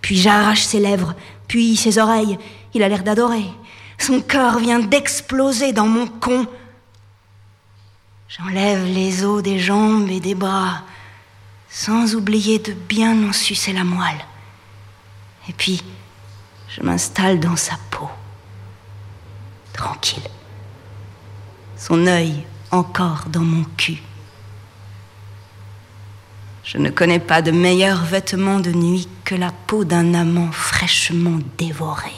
[0.00, 1.14] Puis j'arrache ses lèvres,
[1.48, 2.38] puis ses oreilles.
[2.74, 3.44] Il a l'air d'adorer.
[3.98, 6.46] Son cœur vient d'exploser dans mon con.
[8.28, 10.82] J'enlève les os des jambes et des bras,
[11.74, 14.24] sans oublier de bien en sucer la moelle.
[15.48, 15.82] Et puis,
[16.68, 18.08] je m'installe dans sa peau,
[19.72, 20.22] tranquille.
[21.76, 24.00] Son œil encore dans mon cul.
[26.62, 31.40] Je ne connais pas de meilleur vêtement de nuit que la peau d'un amant fraîchement
[31.58, 32.12] dévoré.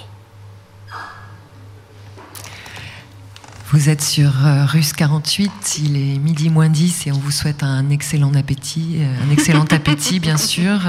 [3.72, 7.64] Vous êtes sur euh, Russe 48, il est midi moins 10 et on vous souhaite
[7.64, 10.80] un excellent appétit, euh, un excellent appétit bien sûr.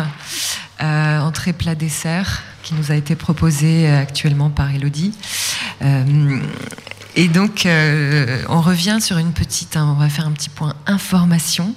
[0.80, 5.12] Euh, entrée plat dessert qui nous a été proposé actuellement par Elodie.
[5.82, 6.40] Euh,
[7.16, 10.76] et donc euh, on revient sur une petite, hein, on va faire un petit point
[10.86, 11.74] information.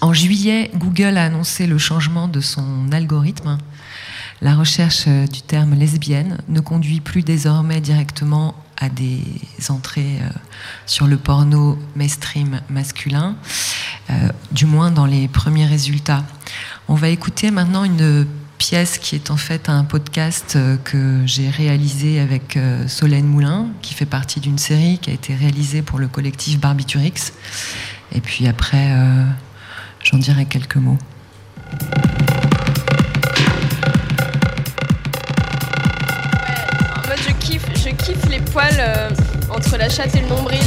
[0.00, 3.58] En juillet, Google a annoncé le changement de son algorithme.
[4.40, 9.20] La recherche du terme lesbienne ne conduit plus désormais directement à des
[9.68, 10.28] entrées euh,
[10.86, 13.36] sur le porno mainstream masculin,
[14.10, 16.24] euh, du moins dans les premiers résultats.
[16.86, 18.26] On va écouter maintenant une
[18.56, 23.94] pièce qui est en fait un podcast euh, que j'ai réalisé avec Solène Moulin, qui
[23.94, 27.32] fait partie d'une série qui a été réalisée pour le collectif Barbiturix.
[28.12, 28.90] Et puis après,
[30.02, 30.98] j'en dirai quelques mots.
[38.80, 39.10] Euh,
[39.50, 40.60] entre la chatte et le nombril.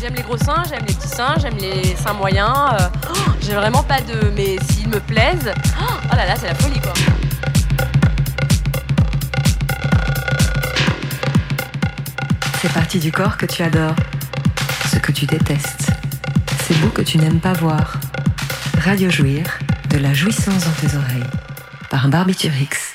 [0.00, 2.52] J'aime les gros seins, j'aime les petits seins, j'aime les seins moyens.
[2.80, 4.30] euh, oh, j'ai vraiment pas de.
[4.36, 6.92] Mais s'ils me plaisent, oh, oh là là, c'est la folie quoi.
[12.60, 13.94] Ces parties du corps que tu adores,
[14.90, 15.90] ce que tu détestes,
[16.66, 17.98] ces bouts que tu n'aimes pas voir.
[18.82, 19.44] Radio Jouir,
[19.90, 21.30] de la jouissance dans tes oreilles,
[21.90, 22.94] par Barbiturix.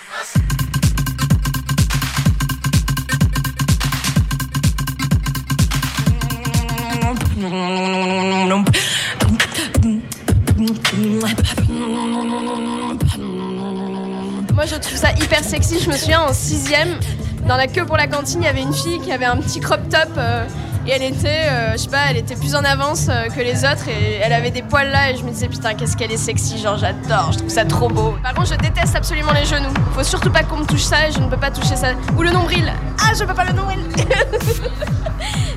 [15.43, 15.79] Sexy.
[15.79, 16.99] Je me souviens en sixième,
[17.47, 19.59] dans la queue pour la cantine, il y avait une fille qui avait un petit
[19.59, 20.09] crop top.
[20.17, 20.45] euh,
[20.87, 23.63] et elle était, euh, je sais pas, elle était plus en avance euh, que les
[23.63, 26.17] autres et elle avait des poils là et je me disais putain qu'est-ce qu'elle est
[26.17, 28.15] sexy, genre j'adore, je trouve ça trop beau.
[28.23, 31.11] Par contre je déteste absolument les genoux, faut surtout pas qu'on me touche ça et
[31.11, 31.89] je ne peux pas toucher ça.
[32.17, 32.71] Ou le nombril,
[33.01, 33.79] ah je peux pas le nombril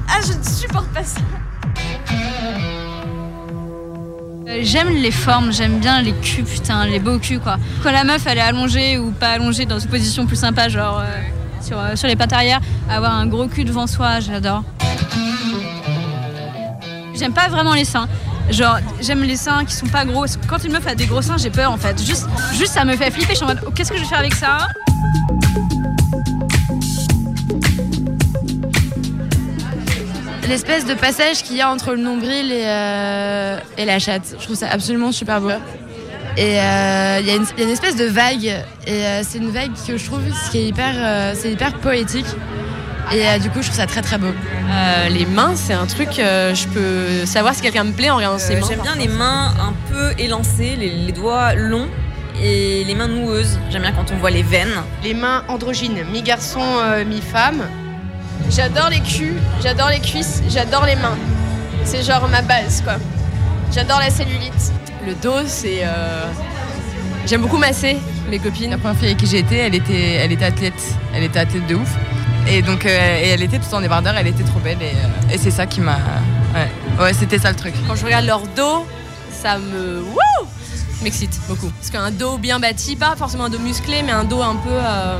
[0.08, 1.20] Ah je ne supporte pas ça
[4.60, 7.56] J'aime les formes, j'aime bien les culs, putain, les beaux culs quoi.
[7.82, 11.00] Quand la meuf elle est allongée ou pas allongée dans une position plus sympa, genre
[11.00, 11.06] euh,
[11.60, 14.62] sur, euh, sur les pattes arrière, avoir un gros cul devant soi, j'adore.
[17.14, 18.08] J'aime pas vraiment les seins.
[18.50, 20.26] Genre, j'aime les seins qui sont pas gros.
[20.48, 22.02] Quand une meuf a des gros seins, j'ai peur en fait.
[22.04, 23.30] Juste, juste ça me fait flipper.
[23.30, 24.58] Je suis en mode, oh, qu'est-ce que je vais faire avec ça?
[30.48, 34.34] L'espèce de passage qu'il y a entre le nombril et, euh, et la chatte.
[34.38, 35.50] Je trouve ça absolument super beau.
[36.36, 38.44] Et euh, il y, a une- il y a une espèce de vague.
[38.44, 40.20] Et euh, c'est une vague que je trouve
[40.50, 42.26] qui est hyper, euh, c'est hyper poétique.
[43.12, 44.26] Et euh, du coup, je trouve ça très très beau.
[44.28, 48.16] Euh, les mains, c'est un truc, euh, je peux savoir si quelqu'un me plaît en
[48.16, 48.66] regardant ses mains.
[48.68, 51.88] J'aime bien les mains un peu élancées, les, les doigts longs
[52.42, 53.58] et les mains noueuses.
[53.70, 54.82] J'aime bien quand on voit les veines.
[55.04, 57.62] Les mains androgynes, mi-garçon, euh, mi-femme.
[58.54, 61.16] J'adore les culs, j'adore les cuisses, j'adore les mains.
[61.84, 62.94] C'est genre ma base, quoi.
[63.74, 64.72] J'adore la cellulite.
[65.06, 65.80] Le dos, c'est.
[65.84, 66.26] euh,
[67.26, 67.96] J'aime beaucoup masser
[68.28, 68.70] mes copines.
[68.70, 70.74] La première fille avec qui j'ai été, elle était, elle était athlète.
[71.14, 71.88] Elle était athlète de ouf.
[72.48, 74.82] Et donc, euh, et elle était tout en débardeur, elle était trop belle.
[74.82, 75.98] Et, euh, et c'est ça qui m'a.
[76.54, 77.74] Ouais, ouais c'était ça le truc.
[77.88, 78.86] Quand je regarde leur dos,
[79.30, 80.02] ça me.
[80.02, 80.46] Wouh
[81.02, 81.70] m'excite beaucoup.
[81.70, 84.70] Parce qu'un dos bien bâti, pas forcément un dos musclé, mais un dos un peu
[84.70, 85.18] euh,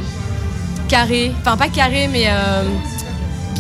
[0.89, 1.33] carré.
[1.41, 2.65] Enfin, pas carré, mais euh,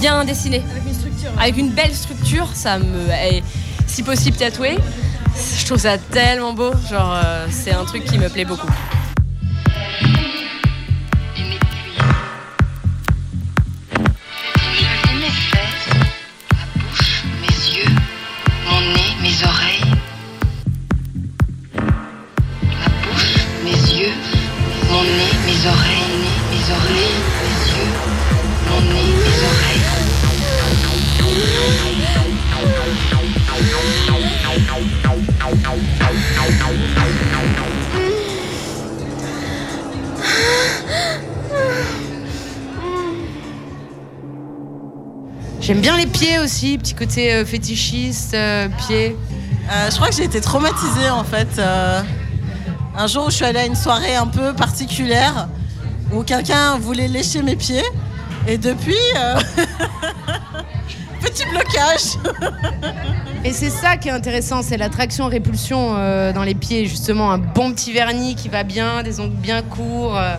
[0.02, 0.64] bien dessiné.
[0.68, 1.30] Avec une structure.
[1.38, 3.08] Avec une belle structure, ça me.
[3.10, 3.42] et
[3.86, 4.76] si possible tatoué.
[5.56, 6.72] Je trouve ça tellement beau.
[6.90, 8.66] Genre, euh, c'est un truc qui me plaît beaucoup.
[46.22, 49.16] Pieds aussi, petit côté euh, fétichiste, euh, pieds.
[49.72, 51.48] Euh, je crois que j'ai été traumatisée en fait.
[51.58, 52.00] euh,
[52.96, 55.48] un jour où je suis allée à une soirée un peu particulière
[56.12, 57.82] où quelqu'un voulait lécher mes pieds
[58.46, 59.34] et depuis, euh,
[61.20, 62.34] petit blocage.
[63.44, 67.32] Et c'est ça qui est intéressant, c'est l'attraction-répulsion euh, dans les pieds, justement.
[67.32, 70.36] Un bon petit vernis qui va bien, des ongles bien courts, euh,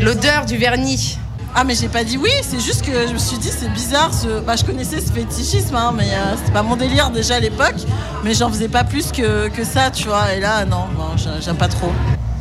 [0.00, 1.18] l'odeur du vernis.
[1.54, 4.12] Ah mais j'ai pas dit oui, c'est juste que je me suis dit c'est bizarre.
[4.12, 4.40] Ce...
[4.40, 7.76] Bah, je connaissais ce fétichisme, hein, mais euh, c'était pas mon délire déjà à l'époque.
[8.24, 10.32] Mais j'en faisais pas plus que, que ça, tu vois.
[10.34, 11.92] Et là, non, non, j'ai- j'aime pas trop.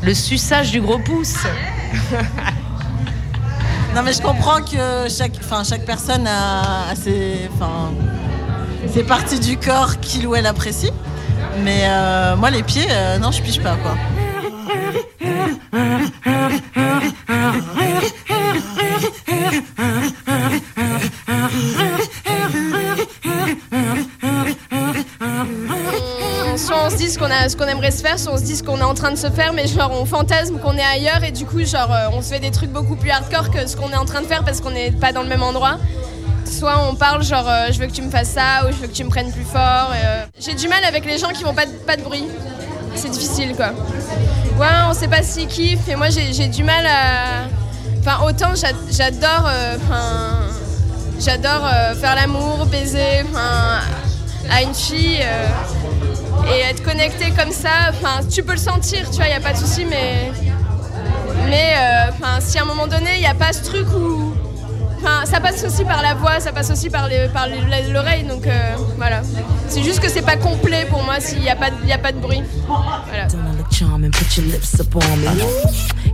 [0.02, 1.36] Le suçage du gros pouce.
[3.96, 7.92] Non mais je comprends que chaque, enfin, chaque personne a, a ses, enfin,
[8.92, 10.90] ses parties du corps qu'il ou elle apprécie.
[11.64, 13.96] Mais euh, moi les pieds, euh, non je pige pas quoi.
[26.54, 28.38] On- soit on se dit ce qu'on a- ce qu'on aimerait se faire, soit on
[28.38, 30.78] se dit ce qu'on est en train de se faire, mais genre on fantasme qu'on
[30.78, 33.50] est ailleurs et du coup genre euh, on se fait des trucs beaucoup plus hardcore
[33.52, 35.44] que ce qu'on est en train de faire parce qu'on n'est pas dans le même
[35.44, 35.78] endroit.
[36.46, 38.88] Soit on parle genre euh, je veux que tu me fasses ça ou je veux
[38.88, 39.92] que tu me prennes plus fort.
[39.94, 42.26] euh, J'ai du mal avec les gens qui font pas de, bruit.
[42.96, 43.70] C'est difficile quoi.
[44.60, 47.48] Ouais, on sait pas s'ils kiffent et moi j'ai du mal à.
[48.06, 49.48] Enfin autant j'a- j'adore.
[49.48, 50.40] euh, Enfin.
[51.20, 53.80] j'adore euh, faire l'amour, baiser enfin,
[54.52, 55.48] à une fille euh,
[56.54, 57.92] et être connecté comme ça.
[57.92, 60.32] Enfin, tu peux le sentir, tu vois, il n'y a pas de souci, mais
[61.48, 64.34] mais euh, enfin, si à un moment donné, il n'y a pas ce truc où
[65.06, 68.24] Enfin, ça passe aussi par la voix, ça passe aussi par les- par les- l'oreille,
[68.24, 69.22] donc euh, voilà.
[69.68, 71.92] C'est juste que c'est pas complet pour moi s'il n'y a, pas de- il y
[71.92, 72.42] a pas de bruit.
[73.10, 73.28] Voilà.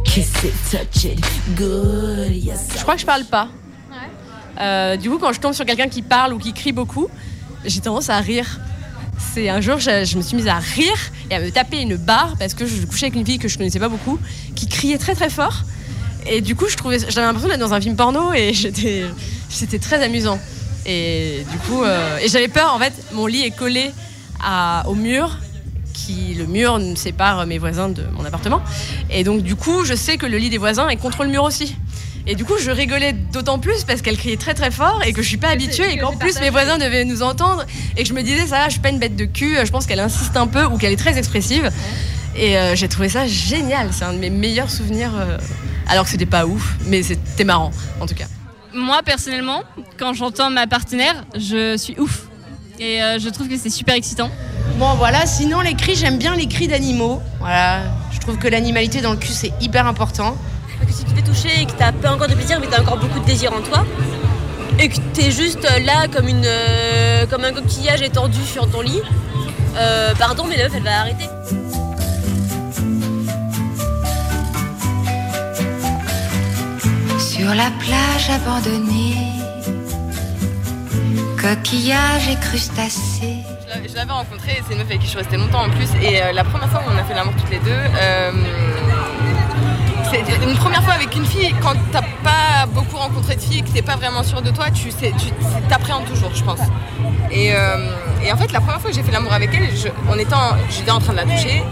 [0.10, 1.20] Kiss it, touch it,
[1.56, 2.68] good, yes.
[2.76, 3.48] Je crois que je parle pas.
[4.60, 7.08] Euh, du coup, quand je tombe sur quelqu'un qui parle ou qui crie beaucoup,
[7.64, 8.60] j'ai tendance à rire.
[9.34, 10.98] C'est un jour, je, je me suis mise à rire
[11.30, 13.58] et à me taper une barre parce que je couchais avec une fille que je
[13.58, 14.20] connaissais pas beaucoup,
[14.56, 15.62] qui criait très très fort.
[16.28, 19.06] Et du coup, je trouvais, j'avais l'impression d'être dans un film porno et j'étais,
[19.50, 20.40] c'était très amusant.
[20.86, 22.74] Et du coup, euh, et j'avais peur.
[22.74, 23.92] En fait, mon lit est collé
[24.44, 25.38] à- au mur,
[26.06, 28.62] qui le mur nous sépare mes voisins de mon appartement.
[29.10, 31.44] Et donc, du coup, je sais que le lit des voisins est contre le mur
[31.44, 31.76] aussi.
[32.28, 35.22] Et du coup, je rigolais d'autant plus parce qu'elle criait très très fort et que
[35.22, 37.66] je suis pas habituée et qu'en plus mes voisins devaient nous entendre
[37.98, 39.72] et que je me disais ça, va, je suis pas une bête de cul, je
[39.72, 41.72] pense qu'elle insiste un peu ou qu'elle est très expressive.
[42.36, 45.12] Et euh, j'ai trouvé ça génial, c'est un de mes meilleurs souvenirs.
[45.18, 45.38] euh,
[45.88, 48.28] alors que c'était pas ouf, mais c'était marrant en tout cas.
[48.74, 49.64] Moi, personnellement,
[49.98, 52.29] quand j'entends ma partenaire, je suis ouf.
[52.80, 54.32] Et euh, je trouve que c'est super excitant.
[54.78, 57.22] Bon voilà, sinon les cris, j'aime bien les cris d'animaux.
[57.40, 60.38] Voilà, je trouve que l'animalité dans le cul c'est hyper important.
[60.86, 62.82] que si tu te fais toucher et que t'as pas encore de plaisir mais t'as
[62.82, 63.86] encore beaucoup de désir en toi
[64.80, 69.02] et que t'es juste là comme une euh, comme un coquillage étendu sur ton lit
[69.76, 71.26] euh, pardon mais la meuf elle va arrêter
[77.20, 79.16] Sur la plage abandonnée,
[81.56, 83.38] coquillages et crustacés.
[83.88, 85.88] Je l'avais- rencontrée, c'est une meuf avec qui je suis restée longtemps en plus.
[86.02, 88.32] Et euh, la première fois où on a fait l'amour toutes les deux, euh,
[90.12, 91.74] c'est une première fois avec une fille, quand
[92.74, 95.28] beaucoup rencontré de filles que t'es pas vraiment sûr de toi, tu sais, tu
[95.70, 96.60] t'appréhendes toujours, je pense.
[97.32, 97.78] Et, euh,
[98.24, 99.88] et en fait, la première fois que j'ai fait l'amour avec elle, je-
[100.34, 101.64] en- j'étais en train de la toucher.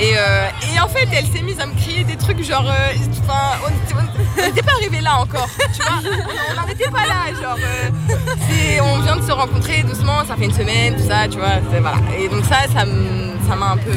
[0.00, 2.64] Et, euh, et en fait, elle s'est mise à me crier des trucs genre.
[2.66, 2.92] euh,
[3.64, 3.94] on était-
[4.38, 6.00] on n'était pas arrivé là encore, tu vois.
[6.50, 7.56] On n'en était pas là, genre.
[8.82, 11.58] on vient de se rencontrer doucement, ça fait une semaine, tout ça, tu vois.
[12.18, 13.90] Et donc, ça, ça m'a un peu.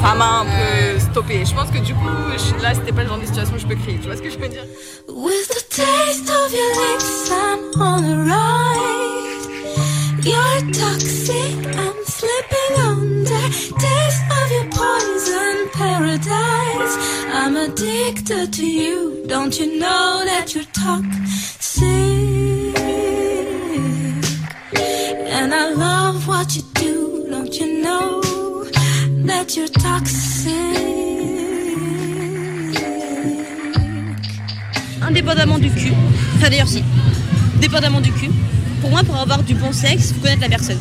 [0.00, 1.44] Ça m'a un peu stoppé.
[1.44, 3.66] Je pense que du coup, je- là, c'était pas le genre de situation où je
[3.66, 4.64] peux crier, tu vois ce que je veux dire?
[5.08, 8.80] With the taste of your lips, I'm on a ride.
[10.24, 13.48] You're toxic, I'm slipping under.
[13.78, 16.96] Taste of your poison paradise.
[17.34, 19.24] I'm addicted to you.
[19.28, 21.82] Don't you know that you're toxic?
[25.38, 27.26] And I love what you do.
[27.30, 28.21] Don't you know
[29.26, 30.52] that you're toxic?
[35.02, 35.92] indépendamment du cul.
[36.36, 36.82] Enfin d'ailleurs si.
[37.60, 38.30] Dépendamment du cul.
[38.80, 40.78] Pour moi pour avoir du bon sexe faut connaître la personne.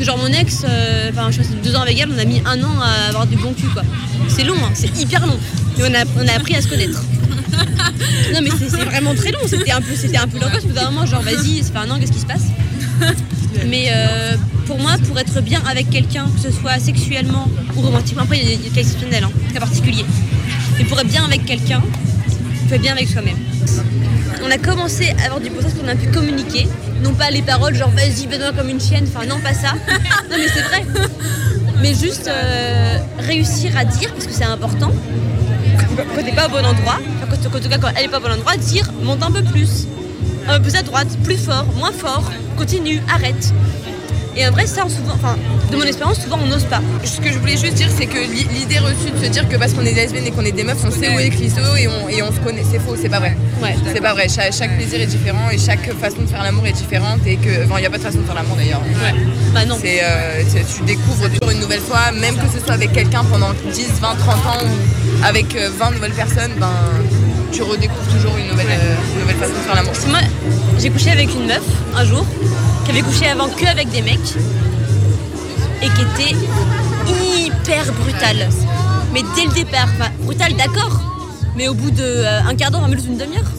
[0.00, 2.62] Genre mon ex euh, enfin je suis deux ans avec elle on a mis un
[2.62, 3.82] an à avoir du bon cul quoi.
[4.28, 5.38] C'est long hein, c'est hyper long.
[5.78, 7.02] Mais on a, on a appris à se connaître.
[8.32, 9.40] Non mais c'est c'est vraiment très long.
[9.46, 10.64] C'était un peu c'était un peu l'angoisse.
[10.64, 12.46] Moment genre vas-y ça fait un an qu'est-ce qui se passe?
[13.66, 14.36] Mais euh,
[14.66, 18.50] pour moi, pour être bien avec quelqu'un, que ce soit sexuellement ou romantiquement, après il
[18.50, 20.04] y a des cas exceptionnels, hein, cas particuliers.
[20.78, 21.82] Mais pour être bien avec quelqu'un,
[22.62, 23.36] il faut être bien avec soi-même.
[24.42, 26.66] On a commencé à avoir du sens qu'on a pu communiquer,
[27.02, 29.72] non pas les paroles genre vas-y, baise-moi comme une chienne, enfin non pas ça.
[30.30, 30.84] Non mais c'est vrai.
[31.82, 34.92] Mais juste euh, réussir à dire, parce que c'est important,
[35.96, 38.32] quand t'es pas au bon endroit, en tout cas quand elle est pas au bon
[38.32, 39.86] endroit, dire monte un peu plus,
[40.58, 42.24] plus à droite, plus fort, moins fort,
[42.56, 43.52] continue, arrête.
[44.36, 45.36] Et en vrai, ça, souvent, enfin,
[45.72, 46.80] de mon expérience, souvent on n'ose pas.
[47.04, 49.56] Ce que je voulais juste dire, c'est que l'i- l'idée reçue de se dire que
[49.56, 51.60] parce qu'on est lesbiennes et qu'on est des meufs, on sait où est le clito
[51.76, 53.36] et on, et on se connaît, c'est faux, c'est pas vrai.
[53.92, 54.28] c'est pas vrai.
[54.28, 57.64] Cha- Chaque, plaisir est différent et chaque façon de faire l'amour est différente et que,
[57.64, 58.80] enfin, il n'y a pas de façon de faire l'amour d'ailleurs.
[59.52, 59.76] Bah non.
[59.82, 60.42] C'est, euh,
[60.76, 64.14] tu découvres toujours une nouvelle fois, même que ce soit avec quelqu'un pendant 10, 20,
[64.14, 66.70] 30 ans ou avec euh, 20 nouvelles personnes, ben,
[67.52, 69.92] tu redécouvres toujours une nouvelle, euh, une nouvelle façon de faire l'amour.
[70.08, 70.20] Moi,
[70.78, 71.62] j'ai couché avec une meuf
[71.96, 72.24] un jour
[72.84, 74.18] qui avait couché avant que avec des mecs
[75.82, 76.36] et qui était
[77.46, 78.48] hyper brutale.
[79.12, 81.00] Mais dès le départ, enfin, brutale d'accord,
[81.56, 83.50] mais au bout de euh, un quart d'heure, 20 minutes, une demi-heure.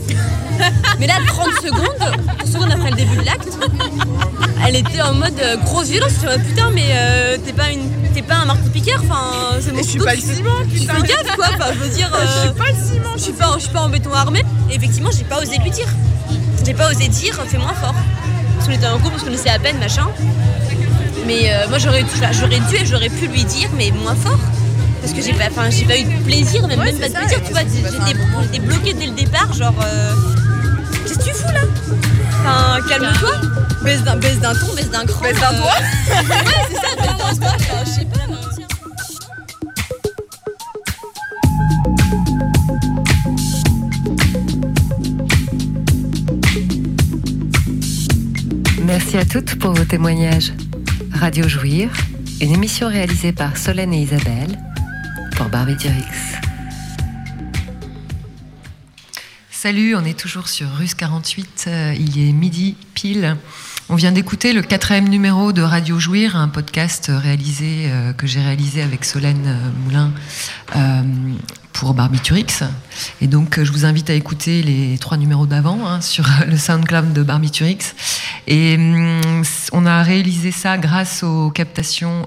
[1.00, 3.50] Mais là, 30 secondes, 30 secondes après le début de l'acte,
[4.68, 6.12] elle était en mode euh, grosse violence.
[6.22, 9.72] Je me putain, mais euh, t'es pas, une, t'es pas un marteau piqueur, enfin, c'est
[9.72, 10.94] mon je suis pas le ciment, putain.
[10.96, 12.10] fais gaffe, quoi, enfin, je veux dire.
[12.14, 14.44] Je suis pas le ciment, Je suis pas, je suis pas en béton armé.
[14.70, 15.88] Et effectivement, j'ai pas osé lui dire.
[16.66, 17.96] J'ai pas osé dire, fais moins fort.
[18.56, 20.08] Parce qu'on était en couple, on se connaissait à peine, machin.
[21.26, 24.38] Mais euh, moi, j'aurais, j'aurais dû et j'aurais pu lui dire, mais moins fort.
[25.02, 27.40] Parce que j'ai pas, pas eu de plaisir, même, Ouais, même pas de ça, plaisir,
[27.44, 27.62] tu vois.
[27.62, 29.74] J'étais, j'étais bloquée dès le départ, genre.
[29.84, 30.14] euh,
[31.06, 31.62] qu'est-ce que tu fous là
[32.44, 33.32] Enfin, calme-toi.
[33.84, 35.22] Baisse d'un, baisse d'un ton, baisse d'un cran.
[35.22, 35.72] Baisse d'un euh, doigt.
[36.10, 37.56] ouais, c'est ça, baisse d'un doigt.
[37.56, 38.28] enfin, Je sais pas.
[38.28, 38.38] moi.
[48.86, 50.54] Merci à toutes pour vos témoignages.
[51.14, 51.90] Radio Jouir,
[52.42, 54.58] une émission réalisée par Solène et Isabelle
[55.38, 56.04] pour Barbie Dirix.
[59.64, 63.38] Salut, on est toujours sur Russe 48, euh, il est midi pile.
[63.90, 68.42] On vient d'écouter le quatrième numéro de Radio Jouir, un podcast réalisé, euh, que j'ai
[68.42, 70.14] réalisé avec Solène euh, Moulin
[71.74, 72.64] pour Barbiturix.
[73.22, 77.14] Et donc, je vous invite à écouter les trois numéros d'avant hein, sur le SoundCloud
[77.14, 77.94] de Barbiturix.
[78.48, 79.44] Et hum,
[79.74, 82.26] on a réalisé ça grâce aux captations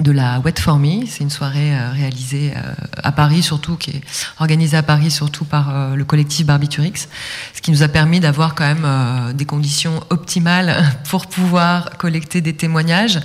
[0.00, 1.06] de la Wet For Me.
[1.06, 2.72] C'est une soirée euh, réalisée euh,
[3.02, 4.00] à Paris, surtout, qui est
[4.38, 7.08] organisée à Paris, surtout par euh, le collectif Barbiturix.
[7.54, 12.54] Ce qui nous a permis d'avoir quand même des conditions optimales pour pouvoir collecter des
[12.54, 13.20] témoignages.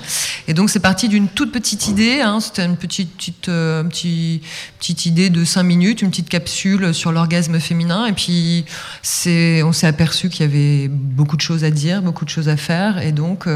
[0.47, 2.22] Et donc, c'est parti d'une toute petite idée.
[2.22, 2.39] hein.
[2.39, 3.49] C'était une petite, petite,
[4.80, 8.05] petite idée de 5 minutes, une petite capsule sur l'orgasme féminin.
[8.05, 8.66] Et puis,
[9.63, 12.57] on s'est aperçu qu'il y avait beaucoup de choses à dire, beaucoup de choses à
[12.57, 12.97] faire.
[13.01, 13.47] Et donc,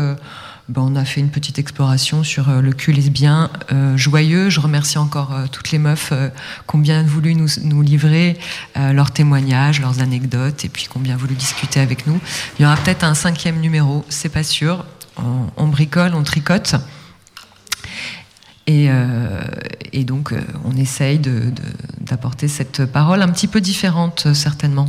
[0.69, 4.51] ben, on a fait une petite exploration sur euh, le cul lesbien euh, joyeux.
[4.51, 6.29] Je remercie encore euh, toutes les meufs euh,
[6.69, 8.37] qui ont bien voulu nous, nous livrer
[8.75, 12.19] leurs témoignages, leurs anecdotes, et puis qui ont bien voulu discuter avec nous.
[12.57, 14.85] Il y aura peut-être un cinquième numéro, c'est pas sûr.
[15.57, 16.75] On, bricole, on tricote.
[18.67, 18.89] Et,
[20.05, 21.19] donc, on essaye
[21.99, 24.87] d'apporter cette parole un petit peu différente, certainement.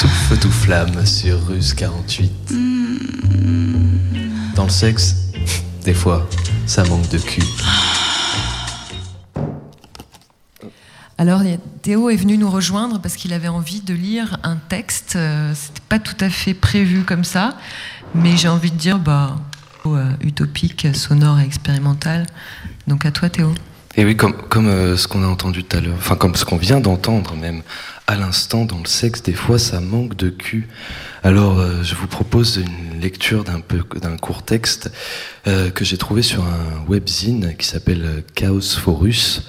[0.00, 2.54] Tout feu, tout flamme sur Russe 48.
[4.54, 5.14] Dans le sexe,
[5.84, 6.26] des fois,
[6.64, 7.42] ça manque de cul.
[11.18, 11.42] Alors,
[11.82, 15.16] Théo est venu nous rejoindre parce qu'il avait envie de lire un texte.
[15.16, 17.58] Euh, C'était pas tout à fait prévu comme ça,
[18.14, 19.36] mais j'ai envie de dire, bah,
[19.84, 22.24] euh, utopique, sonore et expérimental.
[22.86, 23.52] Donc à toi, Théo.
[23.96, 26.46] Et oui, comme, comme euh, ce qu'on a entendu tout à l'heure, enfin comme ce
[26.46, 27.62] qu'on vient d'entendre même
[28.10, 30.66] à l'instant dans le sexe, des fois ça manque de cul.
[31.22, 34.90] Alors euh, je vous propose une lecture d'un peu d'un court texte
[35.46, 39.42] euh, que j'ai trouvé sur un webzine qui s'appelle euh, Chaos Forus,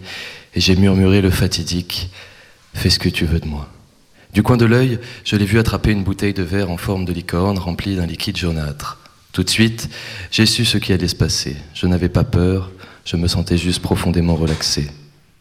[0.55, 2.09] et j'ai murmuré le fatidique
[2.73, 3.67] Fais ce que tu veux de moi.
[4.33, 7.11] Du coin de l'œil, je l'ai vu attraper une bouteille de verre en forme de
[7.11, 8.97] licorne remplie d'un liquide jaunâtre.
[9.33, 9.89] Tout de suite,
[10.31, 11.57] j'ai su ce qui allait se passer.
[11.73, 12.71] Je n'avais pas peur,
[13.05, 14.89] je me sentais juste profondément relaxé.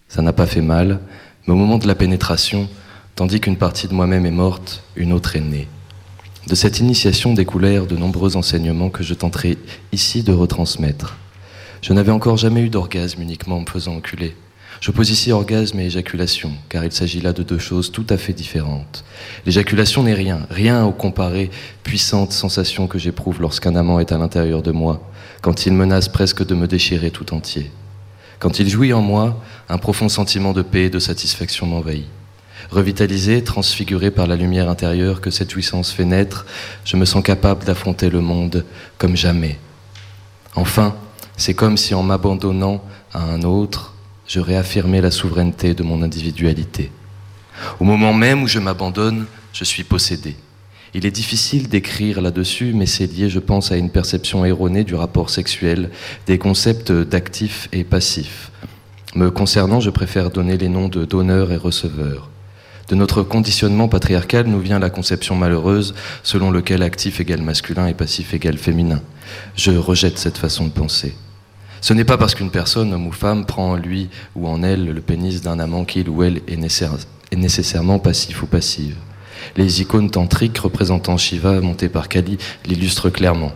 [0.08, 1.00] Ça n'a pas fait mal,
[1.46, 2.68] mais au moment de la pénétration,
[3.14, 5.68] tandis qu'une partie de moi-même est morte, une autre est née.
[6.46, 9.56] De cette initiation découlèrent de nombreux enseignements que je tenterai
[9.92, 11.16] ici de retransmettre.
[11.82, 14.34] Je n'avais encore jamais eu d'orgasme uniquement en me faisant enculer.
[14.80, 18.32] J'oppose ici orgasme et éjaculation, car il s'agit là de deux choses tout à fait
[18.32, 19.04] différentes.
[19.44, 21.50] L'éjaculation n'est rien, rien au comparé
[21.82, 25.10] puissante sensation que j'éprouve lorsqu'un amant est à l'intérieur de moi,
[25.42, 27.70] quand il menace presque de me déchirer tout entier.
[28.38, 32.06] Quand il jouit en moi, un profond sentiment de paix et de satisfaction m'envahit.
[32.70, 36.46] Revitalisé, transfiguré par la lumière intérieure que cette jouissance fait naître,
[36.86, 38.64] je me sens capable d'affronter le monde
[38.96, 39.58] comme jamais.
[40.54, 40.96] Enfin,
[41.36, 43.94] c'est comme si en m'abandonnant à un autre,
[44.30, 46.92] je réaffirmais la souveraineté de mon individualité.
[47.80, 50.36] Au moment même où je m'abandonne, je suis possédé.
[50.94, 54.94] Il est difficile d'écrire là-dessus, mais c'est lié, je pense, à une perception erronée du
[54.94, 55.90] rapport sexuel,
[56.28, 58.52] des concepts d'actif et passif.
[59.16, 62.30] Me concernant, je préfère donner les noms de donneur et receveur.
[62.86, 67.94] De notre conditionnement patriarcal nous vient la conception malheureuse selon lequel actif égale masculin et
[67.94, 69.02] passif égale féminin.
[69.56, 71.16] Je rejette cette façon de penser.
[71.80, 74.86] Ce n'est pas parce qu'une personne, homme ou femme, prend en lui ou en elle
[74.86, 76.98] le pénis d'un amant qu'il ou elle est, nécessaire-
[77.30, 78.96] est nécessairement passif ou passive.
[79.56, 83.52] Les icônes tantriques représentant Shiva montées par Kali l'illustrent clairement.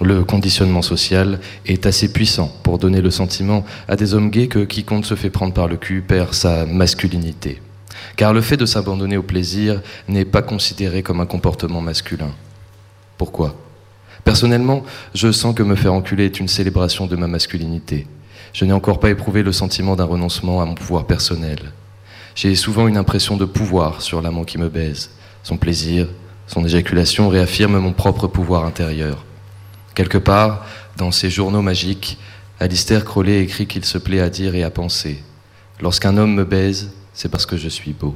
[0.00, 4.64] Le conditionnement social est assez puissant pour donner le sentiment à des hommes gays que
[4.64, 7.60] quiconque se fait prendre par le cul perd sa masculinité.
[8.16, 12.30] Car le fait de s'abandonner au plaisir n'est pas considéré comme un comportement masculin.
[13.18, 13.56] Pourquoi?
[14.24, 14.82] Personnellement,
[15.14, 18.06] je sens que me faire enculer est une célébration de ma masculinité.
[18.52, 21.72] Je n'ai encore pas éprouvé le sentiment d'un renoncement à mon pouvoir personnel.
[22.34, 25.10] J'ai souvent une impression de pouvoir sur l'amant qui me baise.
[25.42, 26.08] Son plaisir,
[26.46, 29.24] son éjaculation réaffirment mon propre pouvoir intérieur.
[29.94, 30.64] Quelque part,
[30.96, 32.18] dans ses journaux magiques,
[32.60, 35.22] Alistair Crowley écrit qu'il se plaît à dire et à penser
[35.80, 38.14] Lorsqu'un homme me baise, c'est parce que je suis beau.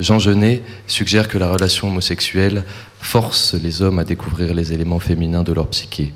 [0.00, 2.64] Jean Genet suggère que la relation homosexuelle
[3.00, 6.12] force les hommes à découvrir les éléments féminins de leur psyché.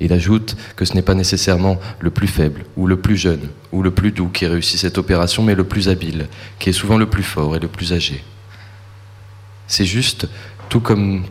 [0.00, 3.82] Il ajoute que ce n'est pas nécessairement le plus faible, ou le plus jeune, ou
[3.82, 7.06] le plus doux qui réussit cette opération, mais le plus habile, qui est souvent le
[7.06, 8.22] plus fort et le plus âgé.
[9.66, 10.28] C'est juste,
[10.68, 11.24] tout comme,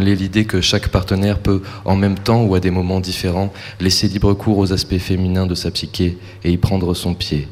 [0.00, 4.08] l'est l'idée que chaque partenaire peut, en même temps ou à des moments différents, laisser
[4.08, 7.48] libre cours aux aspects féminins de sa psyché et y prendre son pied.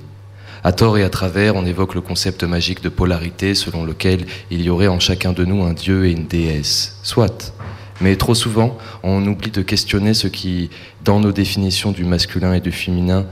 [0.68, 4.60] À tort et à travers, on évoque le concept magique de polarité selon lequel il
[4.60, 6.98] y aurait en chacun de nous un dieu et une déesse.
[7.02, 7.54] Soit.
[8.02, 10.68] Mais trop souvent, on oublie de questionner ce qui,
[11.02, 13.24] dans nos définitions du masculin et du féminin,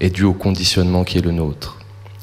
[0.00, 1.76] est dû au conditionnement qui est le nôtre.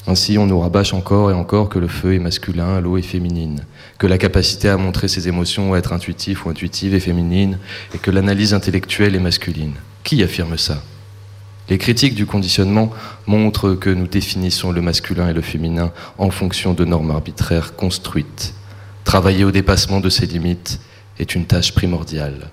[0.07, 3.65] Ainsi, on nous rabâche encore et encore que le feu est masculin, l'eau est féminine,
[3.97, 7.59] que la capacité à montrer ses émotions ou à être intuitif ou intuitive est féminine,
[7.93, 9.73] et que l'analyse intellectuelle est masculine.
[10.05, 10.81] Qui affirme ça?
[11.69, 12.91] Les critiques du conditionnement
[13.25, 18.53] montrent que nous définissons le masculin et le féminin en fonction de normes arbitraires construites.
[19.05, 20.79] Travailler au dépassement de ces limites
[21.19, 22.49] est une tâche primordiale.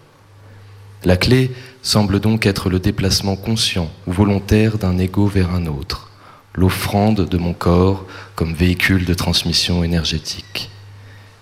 [1.04, 1.50] La clé
[1.82, 6.10] semble donc être le déplacement conscient ou volontaire d'un ego vers un autre,
[6.54, 10.70] l'offrande de mon corps comme véhicule de transmission énergétique.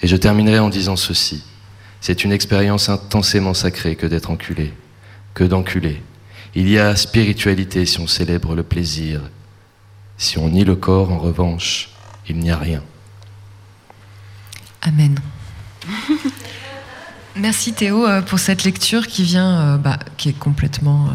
[0.00, 1.42] Et je terminerai en disant ceci.
[2.00, 4.72] C'est une expérience intensément sacrée que d'être enculé,
[5.34, 6.00] que d'enculer.
[6.60, 9.20] Il y a spiritualité si on célèbre le plaisir.
[10.16, 11.90] Si on nie le corps, en revanche,
[12.28, 12.82] il n'y a rien.
[14.82, 15.16] Amen.
[17.36, 21.10] Merci Théo euh, pour cette lecture qui vient, euh, bah, qui est complètement, euh,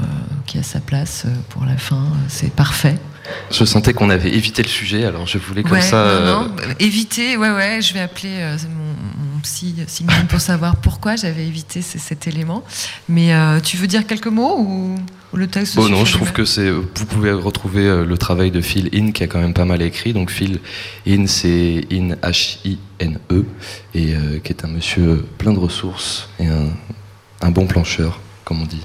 [0.45, 2.05] qui a sa place pour la fin.
[2.29, 2.97] C'est parfait.
[3.51, 6.21] Je sentais qu'on avait évité le sujet, alors je voulais comme Ouais, ça.
[6.23, 10.77] non, non, éviter, ouais, ouais, je vais appeler euh, mon, mon psy Sigmund pour savoir
[10.77, 12.63] pourquoi j'avais évité cet élément.
[13.07, 14.95] Mais euh, tu veux dire quelques mots ou,
[15.35, 16.69] le texte Bon, non, je trouve que c'est.
[16.69, 19.81] Vous pouvez retrouver euh, le travail de Phil In qui a quand même pas mal
[19.81, 20.13] écrit.
[20.13, 20.59] Donc Phil
[21.07, 23.45] In, c'est In H-I-N-E
[23.95, 26.69] et euh, qui est un monsieur plein de ressources et un,
[27.41, 28.83] un bon plancheur, comme on dit.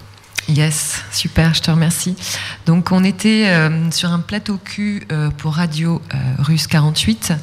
[0.49, 2.17] Yes, super, je te remercie.
[2.65, 7.35] Donc on était euh, sur un plateau cul euh, pour Radio euh, Russe 48.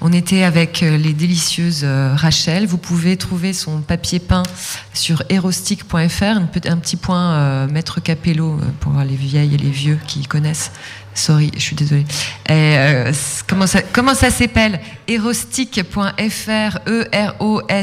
[0.00, 2.66] On était avec euh, les délicieuses Rachel.
[2.66, 4.42] Vous pouvez trouver son papier peint
[4.92, 6.46] sur erostic.fr, un
[6.78, 10.72] petit point Maître Capello pour les vieilles et les vieux qui connaissent.
[11.14, 12.06] Sorry, je suis désolée.
[13.46, 13.66] Comment
[14.14, 14.80] ça s'appelle?
[15.06, 17.78] Erostic.fr, E-R-O-S-T-I-C-K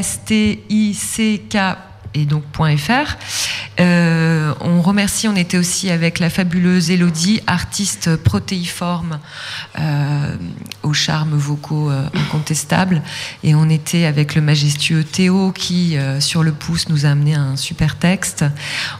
[2.14, 3.16] et donc .fr.
[3.78, 9.18] Euh, on remercie, on était aussi avec la fabuleuse Elodie, artiste protéiforme
[9.78, 10.36] euh,
[10.82, 13.02] aux charmes vocaux euh, incontestables.
[13.44, 17.56] Et on était avec le majestueux Théo qui, sur le pouce, nous a amené un
[17.56, 18.44] super texte.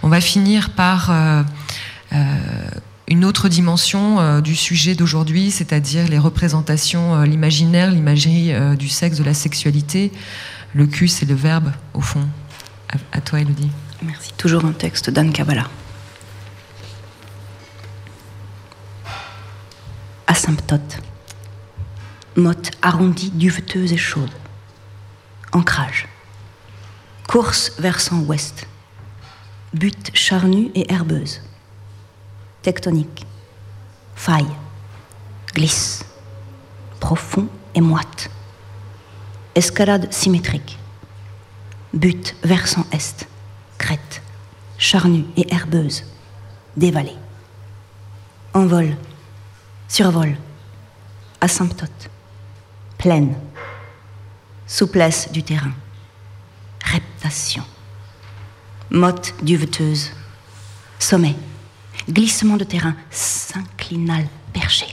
[0.02, 1.12] On va finir par...
[3.09, 9.34] une autre dimension du sujet d'aujourd'hui, c'est-à-dire les représentations, l'imaginaire, l'imagerie du sexe, de la
[9.34, 10.12] sexualité.
[10.74, 12.26] Le cul, c'est le verbe, au fond.
[13.12, 13.70] À, toi, Elodie.
[14.03, 14.32] Merci.
[14.34, 15.68] Toujours un texte d'Anne Kabbalah.
[20.26, 20.99] Asymptote.
[22.37, 24.30] Motte arrondie, duveteuse et chaude.
[25.53, 26.09] Ancrage.
[27.26, 28.66] Course versant ouest.
[29.72, 31.41] Butte charnue et herbeuse.
[32.62, 33.26] Tectonique.
[34.14, 34.47] Faille.
[35.55, 36.05] Glisse.
[37.01, 38.30] Profond et moite.
[39.55, 40.78] Escalade symétrique.
[41.97, 43.26] Butte versant est.
[43.78, 44.20] Crête.
[44.76, 46.05] Charnue et herbeuse.
[46.76, 47.16] Dévalée.
[48.53, 48.94] Envol.
[49.88, 50.36] Survol.
[51.40, 52.11] Asymptote.
[52.99, 53.34] Pleine.
[54.66, 55.72] Souplesse du terrain.
[56.84, 57.64] Reptation.
[58.90, 60.11] Motte duveteuse.
[60.99, 61.34] Sommet.
[62.11, 62.94] Glissement de terrain.
[63.11, 64.86] Synclinal perché.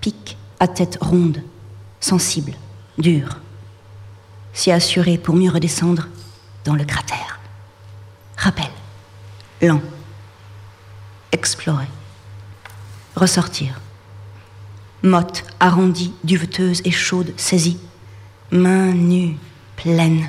[0.00, 1.42] Pic à tête ronde.
[2.00, 2.54] Sensible.
[2.96, 3.41] Dur.
[4.52, 6.08] S'y assurer pour mieux redescendre
[6.64, 7.40] dans le cratère.
[8.36, 8.70] Rappel.
[9.60, 9.80] Lent.
[11.32, 11.86] Explorer.
[13.16, 13.80] Ressortir.
[15.02, 17.78] Motte arrondie, duveteuse et chaude, saisie.
[18.50, 19.36] Main nue,
[19.76, 20.28] pleine.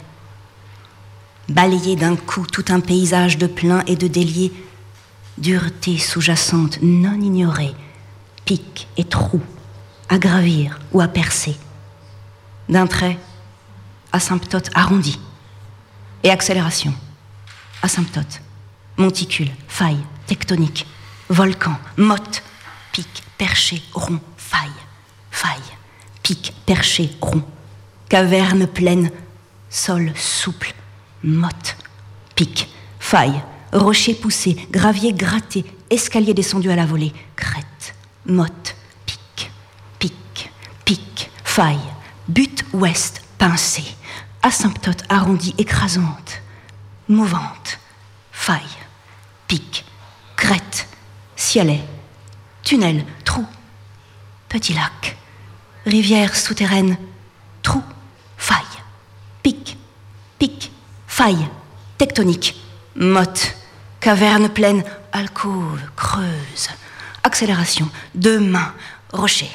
[1.49, 4.53] Balayer d'un coup tout un paysage de plein et de déliés.
[5.37, 7.73] Dureté sous-jacente non ignorée.
[8.45, 9.41] Pic et trou.
[10.09, 11.57] À gravir ou à percer.
[12.69, 13.17] D'un trait,
[14.13, 15.19] asymptote arrondi.
[16.23, 16.93] et accélération.
[17.81, 18.41] Asymptote,
[18.97, 20.87] monticule, faille, tectonique,
[21.29, 22.43] volcan, motte,
[22.93, 24.71] pic, perché, rond, faille,
[25.31, 25.59] faille,
[26.21, 27.43] pic, perché, rond,
[28.07, 29.11] caverne pleine,
[29.69, 30.73] sol souple,
[31.23, 31.75] motte,
[32.35, 33.43] pic, faille,
[33.73, 37.95] rocher poussé, gravier gratté, escalier descendu à la volée, crête,
[38.25, 39.51] motte, pic,
[39.99, 40.51] pic,
[40.85, 41.77] pic, faille,
[42.29, 43.83] but ouest, pincé,
[44.43, 46.41] asymptote arrondie, écrasante,
[47.07, 47.79] mouvante,
[48.31, 48.61] faille,
[49.47, 49.85] pic,
[50.35, 50.87] crête,
[51.35, 51.83] cielet,
[52.61, 53.45] tunnel, trou,
[54.49, 55.17] petit lac,
[55.85, 56.97] rivière souterraine,
[57.61, 57.81] trou,
[58.37, 58.59] faille,
[59.41, 59.77] pic,
[60.39, 60.71] pic,
[61.07, 61.47] faille,
[61.97, 62.61] tectonique,
[62.95, 63.55] motte,
[64.01, 64.83] caverne pleine,
[65.13, 66.69] alcôve, creuse,
[67.23, 68.73] accélération, deux mains,
[69.13, 69.49] rocher,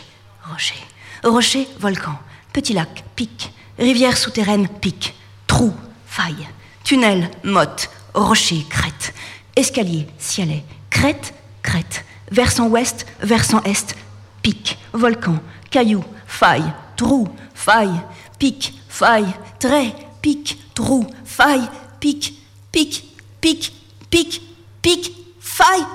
[0.51, 0.83] rocher,
[1.23, 2.19] rocher, volcan,
[2.55, 5.15] petit lac, pic, rivière souterraine, pic,
[5.47, 5.73] trou,
[6.07, 6.49] faille,
[6.85, 9.15] tunnel, motte, rocher, crête,
[9.57, 13.95] escalier, cielet, crête, crête, versant ouest, versant est,
[14.43, 15.39] pic, volcan,
[15.71, 18.01] caillou, faille, trou, faille,
[18.39, 21.69] pic, faille, trait, pic, trou, faille,
[22.01, 22.35] pic,
[22.73, 23.05] pic,
[23.41, 23.73] pic,
[24.11, 24.43] pic,
[24.83, 25.87] pic, faille.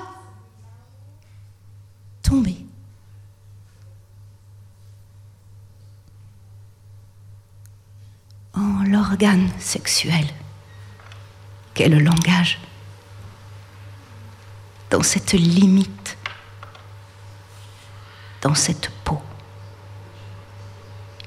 [2.22, 2.63] Tomber.
[8.56, 10.26] En l'organe sexuel.
[11.74, 12.60] Qu'est le langage,
[14.90, 16.16] dans cette limite,
[18.42, 19.20] dans cette peau,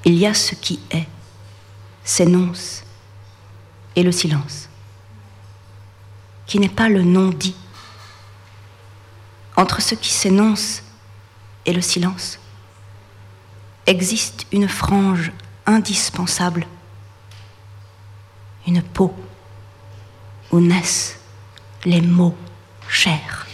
[0.06, 1.06] il y a ce qui est,
[2.02, 2.82] s'énonce,
[3.94, 4.70] et le silence,
[6.46, 7.56] qui n'est pas le non dit.
[9.56, 10.82] Entre ce qui s'énonce
[11.66, 12.38] et le silence,
[13.86, 15.30] existe une frange
[15.66, 16.66] indispensable,
[18.68, 19.14] une peau
[20.52, 21.18] où naissent
[21.84, 22.36] les mots
[22.88, 23.46] chers.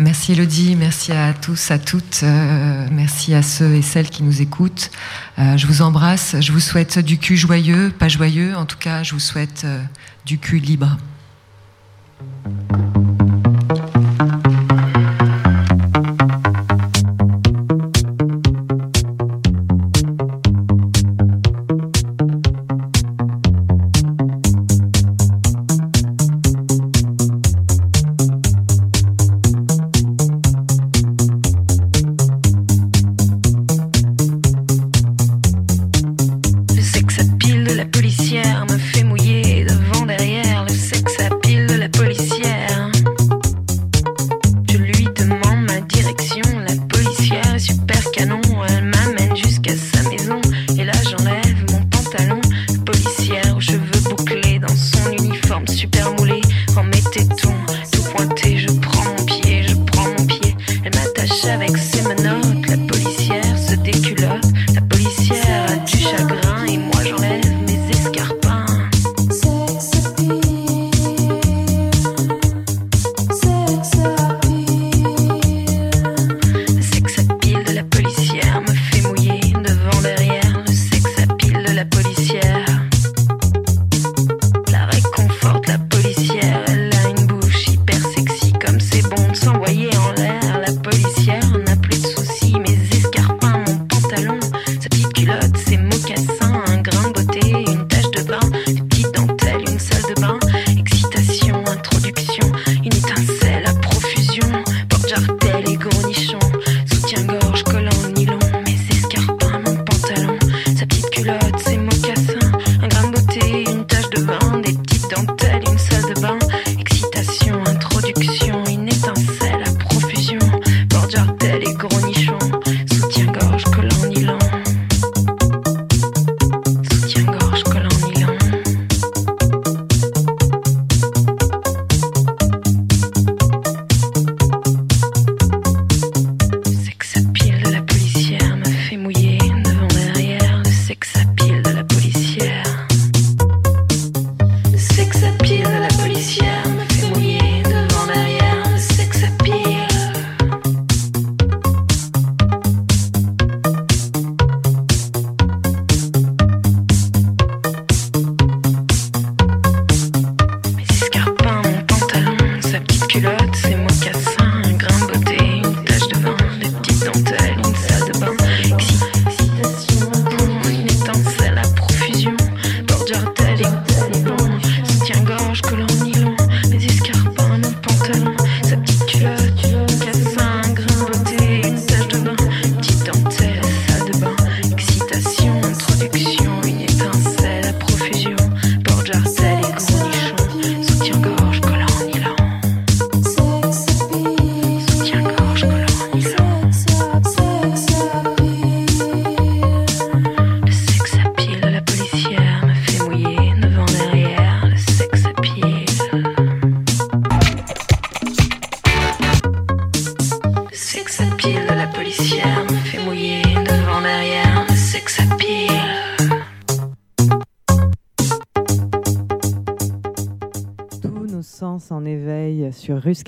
[0.00, 4.42] Merci Elodie, merci à tous, à toutes, euh, merci à ceux et celles qui nous
[4.42, 4.90] écoutent.
[5.38, 9.02] Euh, je vous embrasse, je vous souhaite du cul joyeux, pas joyeux, en tout cas
[9.02, 9.82] je vous souhaite euh,
[10.24, 10.96] du cul libre.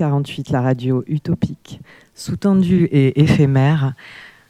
[0.00, 1.78] 48, la radio utopique,
[2.14, 3.92] sous-tendue et éphémère.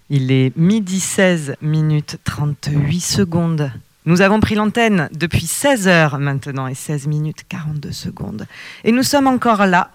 [0.08, 3.72] Il est midi 16 minutes 38 secondes.
[4.06, 8.46] Nous avons pris l'antenne depuis 16h maintenant et 16 minutes 42 secondes.
[8.84, 9.90] Et nous sommes encore là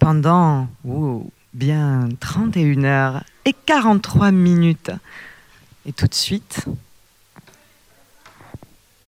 [0.00, 0.66] pendant
[1.54, 4.90] bien 31h et 43 minutes.
[5.86, 6.66] Et tout de suite,